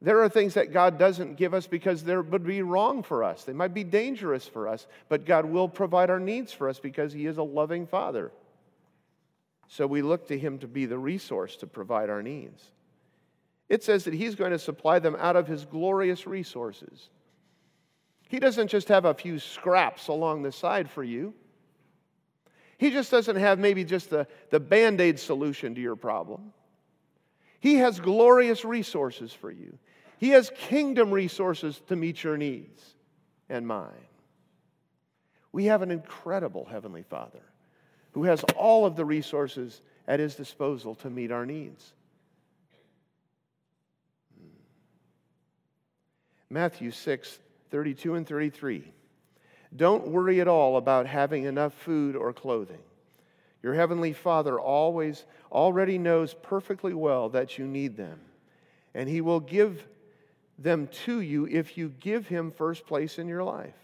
There 0.01 0.21
are 0.21 0.29
things 0.29 0.53
that 0.55 0.73
God 0.73 0.99
doesn't 0.99 1.35
give 1.35 1.53
us 1.53 1.67
because 1.67 2.03
they 2.03 2.15
would 2.15 2.45
be 2.45 2.61
wrong 2.61 3.01
for 3.01 3.23
us. 3.23 3.43
They 3.43 3.53
might 3.53 3.73
be 3.73 3.83
dangerous 3.83 4.47
for 4.47 4.67
us, 4.67 4.87
but 5.09 5.25
God 5.25 5.45
will 5.45 5.69
provide 5.69 6.09
our 6.09 6.19
needs 6.19 6.51
for 6.51 6.69
us 6.69 6.79
because 6.79 7.13
He 7.13 7.25
is 7.25 7.37
a 7.37 7.43
loving 7.43 7.87
Father. 7.87 8.31
So 9.67 9.87
we 9.87 10.01
look 10.01 10.27
to 10.27 10.37
Him 10.37 10.59
to 10.59 10.67
be 10.67 10.85
the 10.85 10.99
resource 10.99 11.55
to 11.57 11.67
provide 11.67 12.09
our 12.09 12.21
needs. 12.21 12.71
It 13.67 13.83
says 13.83 14.03
that 14.03 14.13
He's 14.13 14.35
going 14.35 14.51
to 14.51 14.59
supply 14.59 14.99
them 14.99 15.15
out 15.19 15.35
of 15.35 15.47
His 15.47 15.65
glorious 15.65 16.27
resources. 16.27 17.09
He 18.35 18.39
doesn't 18.39 18.67
just 18.67 18.89
have 18.89 19.05
a 19.05 19.13
few 19.13 19.39
scraps 19.39 20.09
along 20.09 20.41
the 20.41 20.51
side 20.51 20.89
for 20.89 21.05
you. 21.05 21.33
He 22.77 22.91
just 22.91 23.09
doesn't 23.09 23.37
have 23.37 23.59
maybe 23.59 23.85
just 23.85 24.09
the, 24.09 24.27
the 24.49 24.59
band 24.59 24.99
aid 24.99 25.21
solution 25.21 25.73
to 25.73 25.79
your 25.79 25.95
problem. 25.95 26.51
He 27.61 27.75
has 27.75 27.97
glorious 27.97 28.65
resources 28.65 29.31
for 29.31 29.51
you. 29.51 29.77
He 30.17 30.31
has 30.31 30.51
kingdom 30.53 31.11
resources 31.11 31.81
to 31.87 31.95
meet 31.95 32.25
your 32.25 32.35
needs 32.35 32.83
and 33.47 33.65
mine. 33.65 33.93
We 35.53 35.63
have 35.67 35.81
an 35.81 35.89
incredible 35.89 36.65
Heavenly 36.65 37.03
Father 37.03 37.43
who 38.11 38.25
has 38.25 38.43
all 38.57 38.85
of 38.85 38.97
the 38.97 39.05
resources 39.05 39.81
at 40.09 40.19
His 40.19 40.35
disposal 40.35 40.93
to 40.95 41.09
meet 41.09 41.31
our 41.31 41.45
needs. 41.45 41.93
Hmm. 44.37 44.49
Matthew 46.49 46.91
6, 46.91 47.39
32 47.75 48.15
and 48.15 48.25
33. 48.25 48.89
Don't 49.75 50.07
worry 50.07 50.39
at 50.39 50.47
all 50.47 50.77
about 50.77 51.07
having 51.07 51.43
enough 51.43 51.73
food 51.73 52.15
or 52.15 52.31
clothing. 52.31 52.79
Your 53.61 53.73
heavenly 53.73 54.13
Father 54.13 54.57
always 54.57 55.25
already 55.51 55.97
knows 55.97 56.33
perfectly 56.41 56.93
well 56.93 57.27
that 57.27 57.57
you 57.57 57.67
need 57.67 57.97
them, 57.97 58.21
and 58.93 59.09
he 59.09 59.19
will 59.19 59.41
give 59.41 59.85
them 60.57 60.87
to 61.03 61.19
you 61.19 61.47
if 61.47 61.77
you 61.77 61.89
give 61.99 62.29
him 62.29 62.49
first 62.49 62.87
place 62.87 63.19
in 63.19 63.27
your 63.27 63.43
life. 63.43 63.75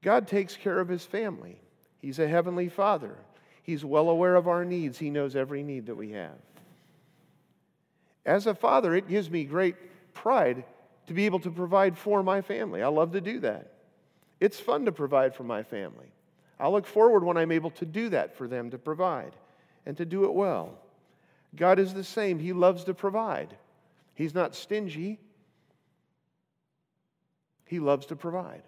God 0.00 0.26
takes 0.26 0.56
care 0.56 0.80
of 0.80 0.88
his 0.88 1.04
family. 1.04 1.60
He's 2.00 2.20
a 2.20 2.26
heavenly 2.26 2.70
Father. 2.70 3.18
He's 3.62 3.84
well 3.84 4.08
aware 4.08 4.34
of 4.34 4.48
our 4.48 4.64
needs. 4.64 4.98
He 4.98 5.10
knows 5.10 5.36
every 5.36 5.62
need 5.62 5.84
that 5.86 5.96
we 5.96 6.12
have. 6.12 6.38
As 8.24 8.46
a 8.46 8.54
father, 8.54 8.94
it 8.94 9.08
gives 9.08 9.28
me 9.28 9.44
great 9.44 9.76
pride 10.14 10.64
to 11.06 11.14
be 11.14 11.26
able 11.26 11.40
to 11.40 11.50
provide 11.50 11.96
for 11.96 12.22
my 12.22 12.40
family. 12.40 12.82
I 12.82 12.88
love 12.88 13.12
to 13.12 13.20
do 13.20 13.40
that. 13.40 13.72
It's 14.40 14.58
fun 14.58 14.84
to 14.86 14.92
provide 14.92 15.34
for 15.34 15.44
my 15.44 15.62
family. 15.62 16.12
I 16.58 16.68
look 16.68 16.86
forward 16.86 17.24
when 17.24 17.36
I'm 17.36 17.52
able 17.52 17.70
to 17.72 17.86
do 17.86 18.08
that 18.10 18.36
for 18.36 18.46
them 18.46 18.70
to 18.70 18.78
provide 18.78 19.32
and 19.86 19.96
to 19.96 20.04
do 20.04 20.24
it 20.24 20.34
well. 20.34 20.78
God 21.56 21.78
is 21.78 21.92
the 21.92 22.04
same. 22.04 22.38
He 22.38 22.52
loves 22.52 22.84
to 22.84 22.94
provide. 22.94 23.54
He's 24.14 24.34
not 24.34 24.54
stingy. 24.54 25.18
He 27.66 27.80
loves 27.80 28.06
to 28.06 28.16
provide. 28.16 28.62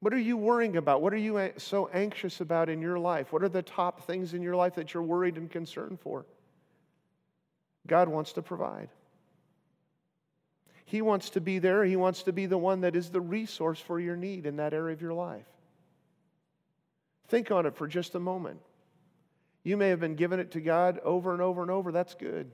What 0.00 0.12
are 0.12 0.18
you 0.18 0.36
worrying 0.36 0.76
about? 0.76 1.00
What 1.00 1.14
are 1.14 1.18
you 1.18 1.52
so 1.56 1.88
anxious 1.92 2.40
about 2.40 2.68
in 2.68 2.82
your 2.82 2.98
life? 2.98 3.32
What 3.32 3.42
are 3.42 3.48
the 3.48 3.62
top 3.62 4.06
things 4.06 4.34
in 4.34 4.42
your 4.42 4.54
life 4.54 4.74
that 4.74 4.92
you're 4.92 5.02
worried 5.02 5.36
and 5.36 5.50
concerned 5.50 5.98
for? 6.00 6.26
God 7.86 8.08
wants 8.08 8.32
to 8.34 8.42
provide. 8.42 8.90
He 10.94 11.02
wants 11.02 11.30
to 11.30 11.40
be 11.40 11.58
there. 11.58 11.84
He 11.84 11.96
wants 11.96 12.22
to 12.22 12.32
be 12.32 12.46
the 12.46 12.56
one 12.56 12.82
that 12.82 12.94
is 12.94 13.10
the 13.10 13.20
resource 13.20 13.80
for 13.80 13.98
your 13.98 14.14
need 14.14 14.46
in 14.46 14.58
that 14.58 14.72
area 14.72 14.92
of 14.92 15.02
your 15.02 15.12
life. 15.12 15.48
Think 17.26 17.50
on 17.50 17.66
it 17.66 17.74
for 17.74 17.88
just 17.88 18.14
a 18.14 18.20
moment. 18.20 18.60
You 19.64 19.76
may 19.76 19.88
have 19.88 19.98
been 19.98 20.14
giving 20.14 20.38
it 20.38 20.52
to 20.52 20.60
God 20.60 21.00
over 21.02 21.32
and 21.32 21.42
over 21.42 21.62
and 21.62 21.70
over. 21.72 21.90
That's 21.90 22.14
good. 22.14 22.52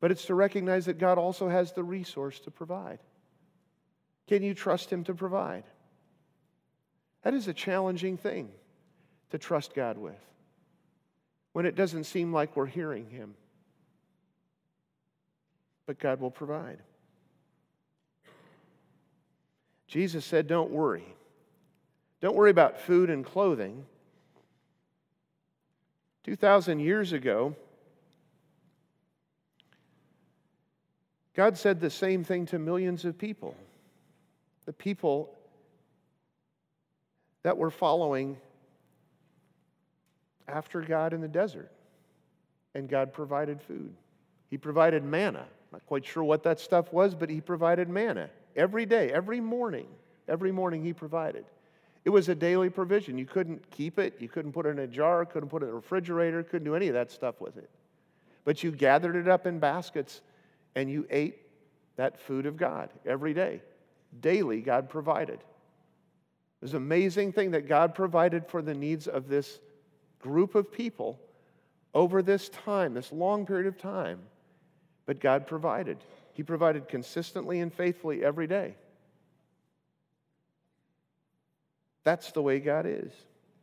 But 0.00 0.10
it's 0.10 0.26
to 0.26 0.34
recognize 0.34 0.84
that 0.84 0.98
God 0.98 1.16
also 1.16 1.48
has 1.48 1.72
the 1.72 1.82
resource 1.82 2.40
to 2.40 2.50
provide. 2.50 2.98
Can 4.26 4.42
you 4.42 4.52
trust 4.52 4.92
Him 4.92 5.04
to 5.04 5.14
provide? 5.14 5.64
That 7.22 7.32
is 7.32 7.48
a 7.48 7.54
challenging 7.54 8.18
thing 8.18 8.50
to 9.30 9.38
trust 9.38 9.74
God 9.74 9.96
with 9.96 10.20
when 11.54 11.64
it 11.64 11.74
doesn't 11.74 12.04
seem 12.04 12.34
like 12.34 12.54
we're 12.54 12.66
hearing 12.66 13.08
Him. 13.08 13.34
But 15.86 15.98
God 15.98 16.20
will 16.20 16.30
provide. 16.30 16.80
Jesus 19.88 20.24
said, 20.24 20.46
Don't 20.46 20.70
worry. 20.70 21.04
Don't 22.20 22.36
worry 22.36 22.50
about 22.50 22.78
food 22.80 23.10
and 23.10 23.24
clothing. 23.24 23.86
2,000 26.24 26.78
years 26.80 27.12
ago, 27.12 27.56
God 31.34 31.56
said 31.56 31.80
the 31.80 31.90
same 31.90 32.22
thing 32.22 32.46
to 32.46 32.58
millions 32.58 33.04
of 33.04 33.16
people. 33.16 33.56
The 34.66 34.72
people 34.72 35.34
that 37.42 37.56
were 37.56 37.70
following 37.70 38.36
after 40.46 40.82
God 40.82 41.14
in 41.14 41.20
the 41.20 41.28
desert. 41.28 41.70
And 42.74 42.88
God 42.88 43.12
provided 43.12 43.62
food. 43.62 43.94
He 44.50 44.58
provided 44.58 45.02
manna. 45.02 45.46
Not 45.72 45.86
quite 45.86 46.04
sure 46.04 46.24
what 46.24 46.42
that 46.42 46.60
stuff 46.60 46.92
was, 46.92 47.14
but 47.14 47.30
He 47.30 47.40
provided 47.40 47.88
manna 47.88 48.28
every 48.58 48.84
day, 48.84 49.10
every 49.10 49.40
morning. 49.40 49.86
Every 50.28 50.52
morning 50.52 50.84
He 50.84 50.92
provided. 50.92 51.46
It 52.04 52.10
was 52.10 52.28
a 52.28 52.34
daily 52.34 52.70
provision. 52.70 53.16
You 53.18 53.26
couldn't 53.26 53.70
keep 53.70 53.98
it, 53.98 54.16
you 54.18 54.28
couldn't 54.28 54.52
put 54.52 54.66
it 54.66 54.70
in 54.70 54.78
a 54.80 54.86
jar, 54.86 55.24
couldn't 55.24 55.48
put 55.48 55.62
it 55.62 55.66
in 55.66 55.72
a 55.72 55.74
refrigerator, 55.74 56.42
couldn't 56.42 56.64
do 56.64 56.74
any 56.74 56.88
of 56.88 56.94
that 56.94 57.10
stuff 57.10 57.40
with 57.40 57.56
it. 57.56 57.70
But 58.44 58.62
you 58.62 58.70
gathered 58.70 59.16
it 59.16 59.28
up 59.28 59.46
in 59.46 59.58
baskets 59.58 60.20
and 60.74 60.90
you 60.90 61.06
ate 61.10 61.38
that 61.96 62.18
food 62.18 62.46
of 62.46 62.56
God 62.56 62.90
every 63.04 63.34
day. 63.34 63.62
Daily, 64.20 64.60
God 64.60 64.88
provided. 64.88 65.40
It 65.40 66.62
was 66.62 66.72
an 66.72 66.78
amazing 66.78 67.32
thing 67.32 67.50
that 67.52 67.68
God 67.68 67.94
provided 67.94 68.46
for 68.46 68.62
the 68.62 68.74
needs 68.74 69.06
of 69.06 69.28
this 69.28 69.60
group 70.18 70.54
of 70.54 70.72
people 70.72 71.18
over 71.94 72.22
this 72.22 72.48
time, 72.48 72.94
this 72.94 73.12
long 73.12 73.44
period 73.44 73.66
of 73.66 73.76
time. 73.76 74.20
But 75.06 75.20
God 75.20 75.46
provided. 75.46 75.98
He 76.38 76.44
provided 76.44 76.86
consistently 76.86 77.58
and 77.58 77.74
faithfully 77.74 78.24
every 78.24 78.46
day. 78.46 78.76
That's 82.04 82.30
the 82.30 82.40
way 82.40 82.60
God 82.60 82.86
is. 82.86 83.10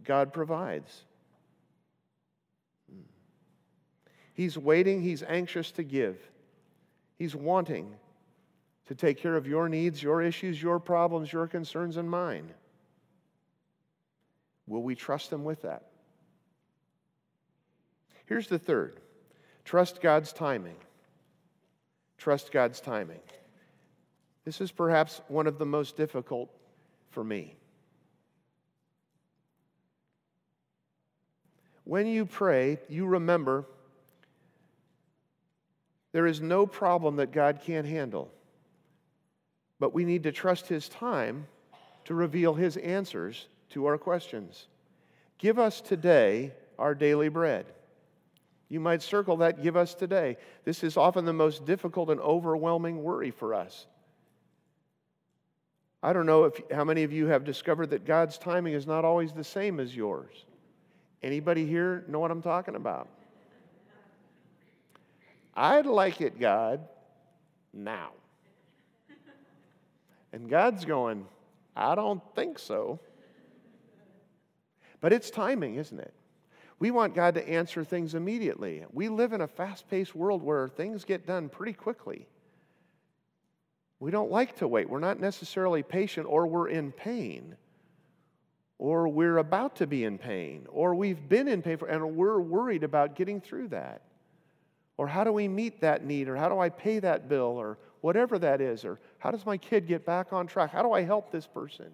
God 0.03 0.33
provides. 0.33 1.05
He's 4.33 4.57
waiting, 4.57 5.01
He's 5.01 5.23
anxious 5.23 5.71
to 5.71 5.83
give. 5.83 6.17
He's 7.17 7.33
wanting 7.33 7.95
to 8.87 8.93
take 8.93 9.19
care 9.19 9.37
of 9.37 9.47
your 9.47 9.69
needs, 9.69 10.03
your 10.03 10.21
issues, 10.21 10.61
your 10.61 10.81
problems, 10.81 11.31
your 11.31 11.47
concerns, 11.47 11.95
and 11.95 12.09
mine. 12.09 12.53
Will 14.67 14.83
we 14.83 14.95
trust 14.95 15.31
Him 15.31 15.45
with 15.45 15.61
that? 15.61 15.83
Here's 18.25 18.47
the 18.47 18.59
third 18.59 18.99
trust 19.63 20.01
God's 20.01 20.33
timing. 20.33 20.75
Trust 22.17 22.51
God's 22.51 22.79
timing. 22.79 23.19
This 24.45 24.61
is 24.61 24.71
perhaps 24.71 25.21
one 25.27 25.47
of 25.47 25.57
the 25.57 25.65
most 25.65 25.97
difficult 25.97 26.49
for 27.09 27.23
me. 27.23 27.55
When 31.83 32.07
you 32.07 32.25
pray, 32.25 32.79
you 32.89 33.05
remember 33.05 33.65
there 36.15 36.27
is 36.27 36.39
no 36.39 36.65
problem 36.65 37.17
that 37.17 37.33
God 37.33 37.59
can't 37.61 37.85
handle. 37.85 38.31
But 39.79 39.93
we 39.93 40.05
need 40.05 40.23
to 40.23 40.31
trust 40.31 40.67
His 40.67 40.87
time 40.87 41.47
to 42.05 42.13
reveal 42.13 42.53
His 42.53 42.77
answers 42.77 43.47
to 43.71 43.85
our 43.85 43.97
questions. 43.97 44.67
Give 45.37 45.59
us 45.59 45.81
today 45.81 46.53
our 46.79 46.95
daily 46.95 47.29
bread. 47.29 47.65
You 48.69 48.79
might 48.79 49.01
circle 49.01 49.37
that, 49.37 49.61
give 49.61 49.77
us 49.77 49.93
today. 49.93 50.37
This 50.63 50.83
is 50.83 50.97
often 50.97 51.25
the 51.25 51.33
most 51.33 51.65
difficult 51.65 52.09
and 52.09 52.19
overwhelming 52.19 53.03
worry 53.03 53.31
for 53.31 53.53
us. 53.53 53.85
I 56.01 56.13
don't 56.13 56.25
know 56.25 56.45
if, 56.45 56.61
how 56.71 56.83
many 56.83 57.03
of 57.03 57.11
you 57.11 57.27
have 57.27 57.43
discovered 57.43 57.91
that 57.91 58.05
God's 58.05 58.37
timing 58.37 58.73
is 58.73 58.87
not 58.87 59.05
always 59.05 59.33
the 59.33 59.43
same 59.43 59.79
as 59.79 59.95
yours. 59.95 60.45
Anybody 61.21 61.65
here 61.65 62.03
know 62.07 62.19
what 62.19 62.31
I'm 62.31 62.41
talking 62.41 62.75
about? 62.75 63.07
I'd 65.55 65.85
like 65.85 66.21
it, 66.21 66.39
God, 66.39 66.87
now. 67.73 68.09
And 70.33 70.49
God's 70.49 70.85
going, 70.85 71.25
I 71.75 71.95
don't 71.95 72.21
think 72.35 72.59
so. 72.59 72.99
But 75.01 75.13
it's 75.13 75.29
timing, 75.29 75.75
isn't 75.75 75.99
it? 75.99 76.13
We 76.79 76.91
want 76.91 77.15
God 77.15 77.35
to 77.35 77.49
answer 77.49 77.83
things 77.83 78.15
immediately. 78.15 78.83
We 78.91 79.09
live 79.09 79.33
in 79.33 79.41
a 79.41 79.47
fast 79.47 79.89
paced 79.89 80.13
world 80.13 80.43
where 80.43 80.67
things 80.67 81.05
get 81.05 81.25
done 81.25 81.49
pretty 81.49 81.73
quickly. 81.73 82.27
We 83.99 84.11
don't 84.11 84.29
like 84.29 84.57
to 84.57 84.67
wait. 84.67 84.89
We're 84.89 84.99
not 84.99 85.19
necessarily 85.19 85.81
patient, 85.81 86.27
or 86.29 86.47
we're 86.47 86.67
in 86.67 86.91
pain, 86.91 87.55
or 88.77 89.07
we're 89.07 89.37
about 89.37 89.77
to 89.77 89.87
be 89.87 90.03
in 90.03 90.17
pain, 90.17 90.67
or 90.69 90.93
we've 90.93 91.29
been 91.29 91.47
in 91.47 91.61
pain, 91.61 91.77
for, 91.77 91.87
and 91.87 92.15
we're 92.15 92.39
worried 92.41 92.83
about 92.83 93.15
getting 93.15 93.39
through 93.39 93.69
that. 93.69 94.01
Or 94.97 95.07
how 95.07 95.23
do 95.23 95.31
we 95.31 95.47
meet 95.47 95.81
that 95.81 96.05
need? 96.05 96.27
Or 96.27 96.35
how 96.35 96.49
do 96.49 96.59
I 96.59 96.69
pay 96.69 96.99
that 96.99 97.27
bill? 97.27 97.57
Or 97.57 97.77
whatever 98.01 98.37
that 98.39 98.61
is. 98.61 98.85
Or 98.85 98.99
how 99.17 99.31
does 99.31 99.45
my 99.45 99.57
kid 99.57 99.87
get 99.87 100.05
back 100.05 100.31
on 100.31 100.47
track? 100.47 100.71
How 100.71 100.83
do 100.83 100.91
I 100.91 101.01
help 101.01 101.31
this 101.31 101.47
person? 101.47 101.91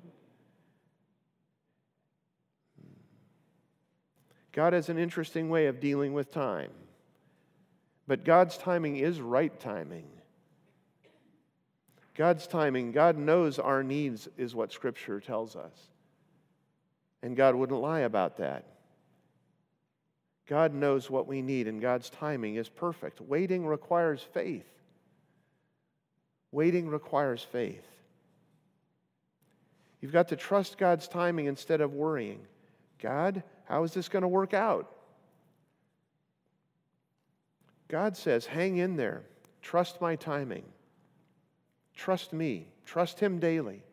God 4.54 4.74
has 4.74 4.90
an 4.90 4.98
interesting 4.98 5.50
way 5.50 5.68
of 5.68 5.80
dealing 5.80 6.14
with 6.14 6.32
time. 6.32 6.72
But 8.08 8.26
God's 8.26 8.58
timing 8.58 8.98
is 8.98 9.22
right 9.22 9.58
timing. 9.60 10.08
God's 12.16 12.46
timing, 12.46 12.92
God 12.92 13.18
knows 13.18 13.58
our 13.58 13.84
needs, 13.84 14.28
is 14.38 14.54
what 14.54 14.74
Scripture 14.74 15.20
tells 15.20 15.56
us. 15.56 15.74
And 17.24 17.38
God 17.38 17.56
wouldn't 17.56 17.80
lie 17.80 18.02
about 18.02 18.38
that. 18.38 18.66
God 20.48 20.74
knows 20.74 21.10
what 21.10 21.28
we 21.28 21.42
need, 21.42 21.68
and 21.68 21.82
God's 21.82 22.10
timing 22.10 22.56
is 22.56 22.68
perfect. 22.68 23.22
Waiting 23.22 23.66
requires 23.66 24.22
faith. 24.34 24.68
Waiting 26.52 26.90
requires 26.90 27.42
faith. 27.42 27.86
You've 30.02 30.12
got 30.12 30.30
to 30.30 30.36
trust 30.36 30.78
God's 30.78 31.08
timing 31.08 31.46
instead 31.46 31.80
of 31.80 31.94
worrying. 31.94 32.42
God, 33.02 33.44
how 33.66 33.84
is 33.84 33.94
this 33.94 34.10
going 34.10 34.22
to 34.22 34.28
work 34.28 34.54
out? 34.54 34.92
God 37.88 38.16
says, 38.16 38.46
hang 38.46 38.78
in 38.78 38.96
there. 38.96 39.24
Trust 39.62 40.02
my 40.02 40.16
timing. 40.16 40.64
Trust 41.96 42.34
me. 42.34 42.68
Trust 42.86 43.20
Him 43.20 43.40
daily. 43.40 43.84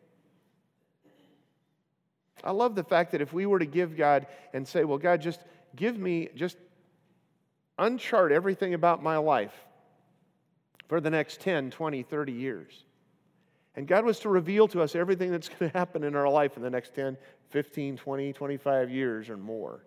I 2.43 2.51
love 2.51 2.75
the 2.75 2.83
fact 2.83 3.11
that 3.11 3.21
if 3.21 3.33
we 3.33 3.45
were 3.45 3.59
to 3.59 3.65
give 3.65 3.97
God 3.97 4.27
and 4.53 4.67
say, 4.67 4.85
well, 4.85 4.97
God, 4.97 5.21
just 5.21 5.41
give 5.75 5.97
me, 5.97 6.29
just 6.35 6.57
unchart 7.77 8.31
everything 8.31 8.73
about 8.73 9.03
my 9.03 9.17
life 9.17 9.53
for 10.87 11.01
the 11.01 11.09
next 11.09 11.41
10, 11.41 11.71
20, 11.71 12.03
30 12.03 12.31
years. 12.31 12.85
And 13.75 13.87
God 13.87 14.05
was 14.05 14.19
to 14.19 14.29
reveal 14.29 14.67
to 14.69 14.81
us 14.81 14.95
everything 14.95 15.31
that's 15.31 15.49
going 15.49 15.71
to 15.71 15.77
happen 15.77 16.03
in 16.03 16.15
our 16.15 16.29
life 16.29 16.57
in 16.57 16.63
the 16.63 16.69
next 16.69 16.95
10, 16.95 17.17
15, 17.49 17.97
20, 17.97 18.33
25 18.33 18.89
years 18.89 19.29
or 19.29 19.37
more. 19.37 19.83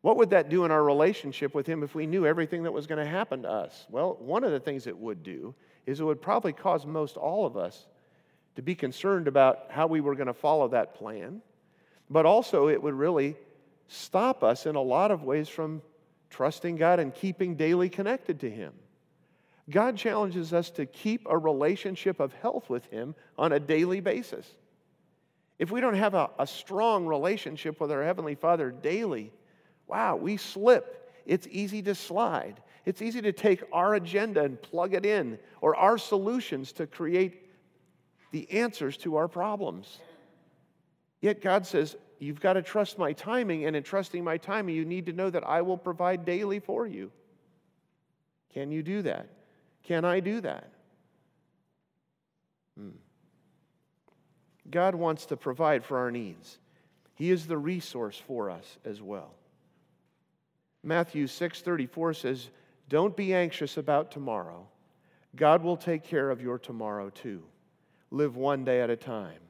What 0.00 0.18
would 0.18 0.30
that 0.30 0.50
do 0.50 0.64
in 0.64 0.70
our 0.70 0.84
relationship 0.84 1.54
with 1.54 1.66
Him 1.66 1.82
if 1.82 1.94
we 1.94 2.06
knew 2.06 2.26
everything 2.26 2.64
that 2.64 2.72
was 2.72 2.86
going 2.86 3.02
to 3.02 3.10
happen 3.10 3.42
to 3.42 3.50
us? 3.50 3.86
Well, 3.90 4.16
one 4.20 4.44
of 4.44 4.52
the 4.52 4.60
things 4.60 4.86
it 4.86 4.98
would 4.98 5.22
do 5.22 5.54
is 5.86 5.98
it 5.98 6.04
would 6.04 6.20
probably 6.20 6.52
cause 6.52 6.84
most 6.84 7.16
all 7.16 7.46
of 7.46 7.56
us 7.56 7.86
to 8.56 8.62
be 8.62 8.74
concerned 8.74 9.28
about 9.28 9.66
how 9.70 9.86
we 9.86 10.00
were 10.00 10.14
going 10.14 10.26
to 10.26 10.34
follow 10.34 10.68
that 10.68 10.94
plan, 10.94 11.40
but 12.10 12.26
also 12.26 12.68
it 12.68 12.82
would 12.82 12.94
really 12.94 13.36
stop 13.88 14.44
us 14.44 14.66
in 14.66 14.76
a 14.76 14.82
lot 14.82 15.10
of 15.10 15.22
ways 15.22 15.48
from 15.48 15.82
trusting 16.30 16.76
God 16.76 17.00
and 17.00 17.14
keeping 17.14 17.54
daily 17.54 17.88
connected 17.88 18.40
to 18.40 18.50
Him. 18.50 18.72
God 19.70 19.96
challenges 19.96 20.52
us 20.52 20.70
to 20.72 20.84
keep 20.84 21.26
a 21.28 21.38
relationship 21.38 22.20
of 22.20 22.32
health 22.34 22.68
with 22.68 22.84
Him 22.86 23.14
on 23.38 23.52
a 23.52 23.60
daily 23.60 24.00
basis. 24.00 24.46
If 25.58 25.70
we 25.70 25.80
don't 25.80 25.94
have 25.94 26.14
a, 26.14 26.30
a, 26.38 26.46
strong 26.46 27.06
relationship 27.06 27.80
with 27.80 27.90
our 27.90 28.02
Heavenly 28.02 28.34
Father 28.34 28.70
daily, 28.70 29.32
wow, 29.86 30.16
we 30.16 30.36
slip. 30.36 31.12
It's 31.24 31.46
easy 31.50 31.80
to 31.82 31.94
slide. 31.94 32.60
It's 32.84 33.00
easy 33.00 33.22
to 33.22 33.32
take 33.32 33.62
our 33.72 33.94
agenda 33.94 34.42
and 34.42 34.60
plug 34.60 34.92
it 34.92 35.06
in, 35.06 35.38
or 35.60 35.74
our 35.76 35.96
solutions 35.96 36.72
to 36.72 36.86
create 36.86 37.50
the 38.32 38.50
answers 38.50 38.96
to 38.98 39.16
our 39.16 39.28
problems. 39.28 40.00
Yet 41.20 41.40
God 41.40 41.66
says, 41.66 41.96
You've 42.18 42.40
got 42.40 42.54
to 42.54 42.62
trust 42.62 42.98
my 42.98 43.12
timing, 43.12 43.64
and 43.64 43.74
in 43.74 43.82
trusting 43.82 44.22
my 44.22 44.38
timing, 44.38 44.74
you 44.76 44.84
need 44.84 45.06
to 45.06 45.12
know 45.12 45.30
that 45.30 45.46
I 45.46 45.62
will 45.62 45.76
provide 45.76 46.24
daily 46.24 46.58
for 46.58 46.86
you. 46.86 47.10
Can 48.52 48.70
you 48.70 48.82
do 48.82 49.02
that? 49.02 49.28
Can 49.84 50.04
I 50.04 50.20
do 50.20 50.40
that? 50.40 50.70
Hmm. 52.76 52.90
God 54.70 54.94
wants 54.94 55.26
to 55.26 55.36
provide 55.36 55.84
for 55.84 55.98
our 55.98 56.10
needs. 56.10 56.58
He 57.14 57.30
is 57.30 57.46
the 57.46 57.58
resource 57.58 58.18
for 58.18 58.50
us 58.50 58.78
as 58.84 59.00
well. 59.00 59.34
Matthew 60.82 61.26
6:34 61.26 62.14
says, 62.14 62.50
"Don't 62.88 63.16
be 63.16 63.32
anxious 63.32 63.76
about 63.76 64.10
tomorrow. 64.10 64.68
God 65.36 65.62
will 65.62 65.76
take 65.76 66.02
care 66.02 66.30
of 66.30 66.42
your 66.42 66.58
tomorrow 66.58 67.10
too. 67.10 67.44
Live 68.10 68.36
one 68.36 68.64
day 68.64 68.80
at 68.80 68.90
a 68.90 68.96
time." 68.96 69.40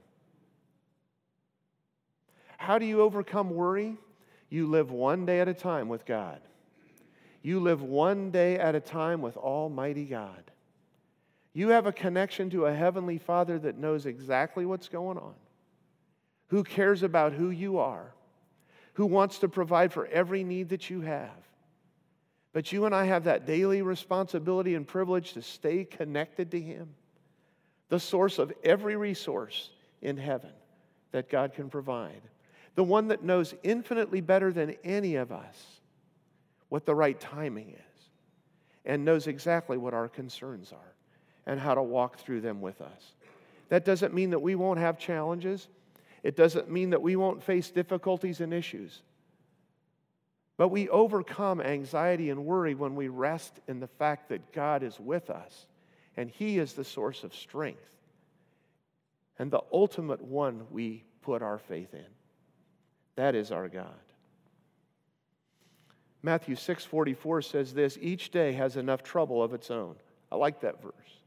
How 2.59 2.79
do 2.79 2.87
you 2.87 3.03
overcome 3.03 3.51
worry? 3.51 3.99
You 4.49 4.67
live 4.67 4.91
one 4.91 5.27
day 5.27 5.41
at 5.41 5.49
a 5.49 5.55
time 5.55 5.89
with 5.89 6.07
God. 6.07 6.41
You 7.45 7.61
live 7.61 7.83
one 7.83 8.31
day 8.31 8.59
at 8.59 8.75
a 8.75 8.81
time 8.81 9.21
with 9.21 9.37
Almighty 9.37 10.07
God. 10.07 10.51
You 11.53 11.69
have 11.69 11.85
a 11.85 11.93
connection 11.93 12.49
to 12.51 12.65
a 12.65 12.75
Heavenly 12.75 13.19
Father 13.19 13.59
that 13.59 13.77
knows 13.77 14.07
exactly 14.07 14.65
what's 14.65 14.89
going 14.89 15.19
on, 15.19 15.35
who 16.49 16.65
cares 16.65 17.03
about 17.03 17.35
who 17.35 17.51
you 17.51 17.79
are, 17.79 18.15
who 18.95 19.05
wants 19.05 19.41
to 19.41 19.49
provide 19.49 19.93
for 19.93 20.07
every 20.07 20.43
need 20.43 20.71
that 20.71 20.89
you 20.89 21.03
have. 21.03 21.29
But 22.55 22.73
you 22.73 22.87
and 22.87 22.95
I 22.95 23.05
have 23.05 23.25
that 23.25 23.45
daily 23.45 23.83
responsibility 23.83 24.75
and 24.75 24.89
privilege 24.89 25.35
to 25.35 25.43
stay 25.43 25.85
connected 25.85 26.51
to 26.53 26.61
Him, 26.61 26.95
the 27.91 28.01
source 28.01 28.39
of 28.39 28.55
every 28.65 28.97
resource 28.97 29.69
in 30.01 30.17
heaven 30.17 30.53
that 31.13 31.29
God 31.29 31.53
can 31.53 31.69
provide 31.69 32.23
the 32.75 32.83
one 32.83 33.09
that 33.09 33.23
knows 33.23 33.55
infinitely 33.63 34.21
better 34.21 34.53
than 34.53 34.75
any 34.83 35.15
of 35.15 35.31
us 35.31 35.81
what 36.75 36.87
the 36.87 36.95
right 36.95 37.21
timing 37.21 37.69
is 37.69 38.03
and 38.85 39.05
knows 39.05 39.29
exactly 39.29 39.77
what 39.77 39.95
our 39.95 40.09
concerns 40.09 40.73
are 40.73 40.95
and 41.47 41.61
how 41.61 41.73
to 41.73 41.83
walk 41.85 42.19
through 42.19 42.41
them 42.41 42.61
with 42.61 42.81
us. 42.81 43.15
That 43.69 43.85
doesn't 43.85 44.13
mean 44.13 44.31
that 44.31 44.43
we 44.43 44.57
won't 44.57 44.81
have 44.81 44.99
challenges. 44.99 45.69
It 46.25 46.35
doesn't 46.35 46.69
mean 46.69 46.91
that 46.91 47.01
we 47.01 47.15
won't 47.15 47.45
face 47.45 47.71
difficulties 47.71 48.41
and 48.41 48.53
issues. 48.53 49.03
But 50.57 50.71
we 50.71 50.89
overcome 50.89 51.61
anxiety 51.61 52.31
and 52.31 52.45
worry 52.45 52.75
when 52.75 52.97
we 52.97 53.07
rest 53.07 53.61
in 53.69 53.79
the 53.79 53.87
fact 53.87 54.31
that 54.31 54.53
God 54.53 54.83
is 54.83 54.99
with 54.99 55.31
us 55.31 55.67
and 56.17 56.29
He 56.29 56.59
is 56.59 56.73
the 56.73 56.83
source 56.83 57.23
of 57.23 57.37
strength 57.37 57.89
and 59.39 59.49
the 59.49 59.63
ultimate 59.73 60.23
one 60.23 60.67
we 60.73 61.05
put 61.23 61.41
our 61.41 61.59
faith 61.59 61.95
in. 61.95 62.11
That 63.15 63.37
is 63.37 63.53
our 63.53 63.69
God. 63.69 64.04
Matthew 66.25 66.57
6:44 66.57 67.45
says 67.45 67.75
this, 67.75 67.99
each 68.01 68.31
day 68.31 68.53
has 68.53 68.79
enough 68.79 69.03
trouble 69.03 69.43
of 69.43 69.53
its 69.53 69.71
own. 69.71 69.95
I 70.33 70.37
like 70.37 70.61
that 70.61 70.81
verse. 70.81 71.21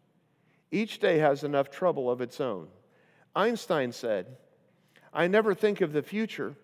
Each 0.72 0.98
day 0.98 1.20
has 1.20 1.44
enough 1.44 1.70
trouble 1.70 2.10
of 2.10 2.20
its 2.20 2.42
own. 2.42 2.68
Einstein 3.36 3.92
said, 3.92 4.38
I 5.14 5.28
never 5.28 5.54
think 5.54 5.82
of 5.82 5.94
the 5.94 6.02
future, 6.02 6.56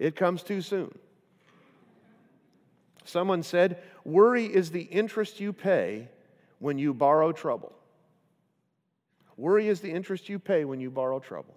it 0.00 0.16
comes 0.16 0.42
too 0.42 0.62
soon. 0.62 0.98
Someone 3.04 3.44
said, 3.44 3.80
Worry 4.04 4.46
is 4.46 4.72
the 4.72 4.82
interest 4.82 5.38
you 5.38 5.52
pay 5.52 6.08
when 6.58 6.78
you 6.78 6.92
borrow 6.92 7.30
trouble. 7.30 7.72
Worry 9.36 9.68
is 9.68 9.80
the 9.80 9.92
interest 9.92 10.28
you 10.28 10.40
pay 10.40 10.64
when 10.64 10.80
you 10.80 10.90
borrow 10.90 11.20
trouble. 11.20 11.54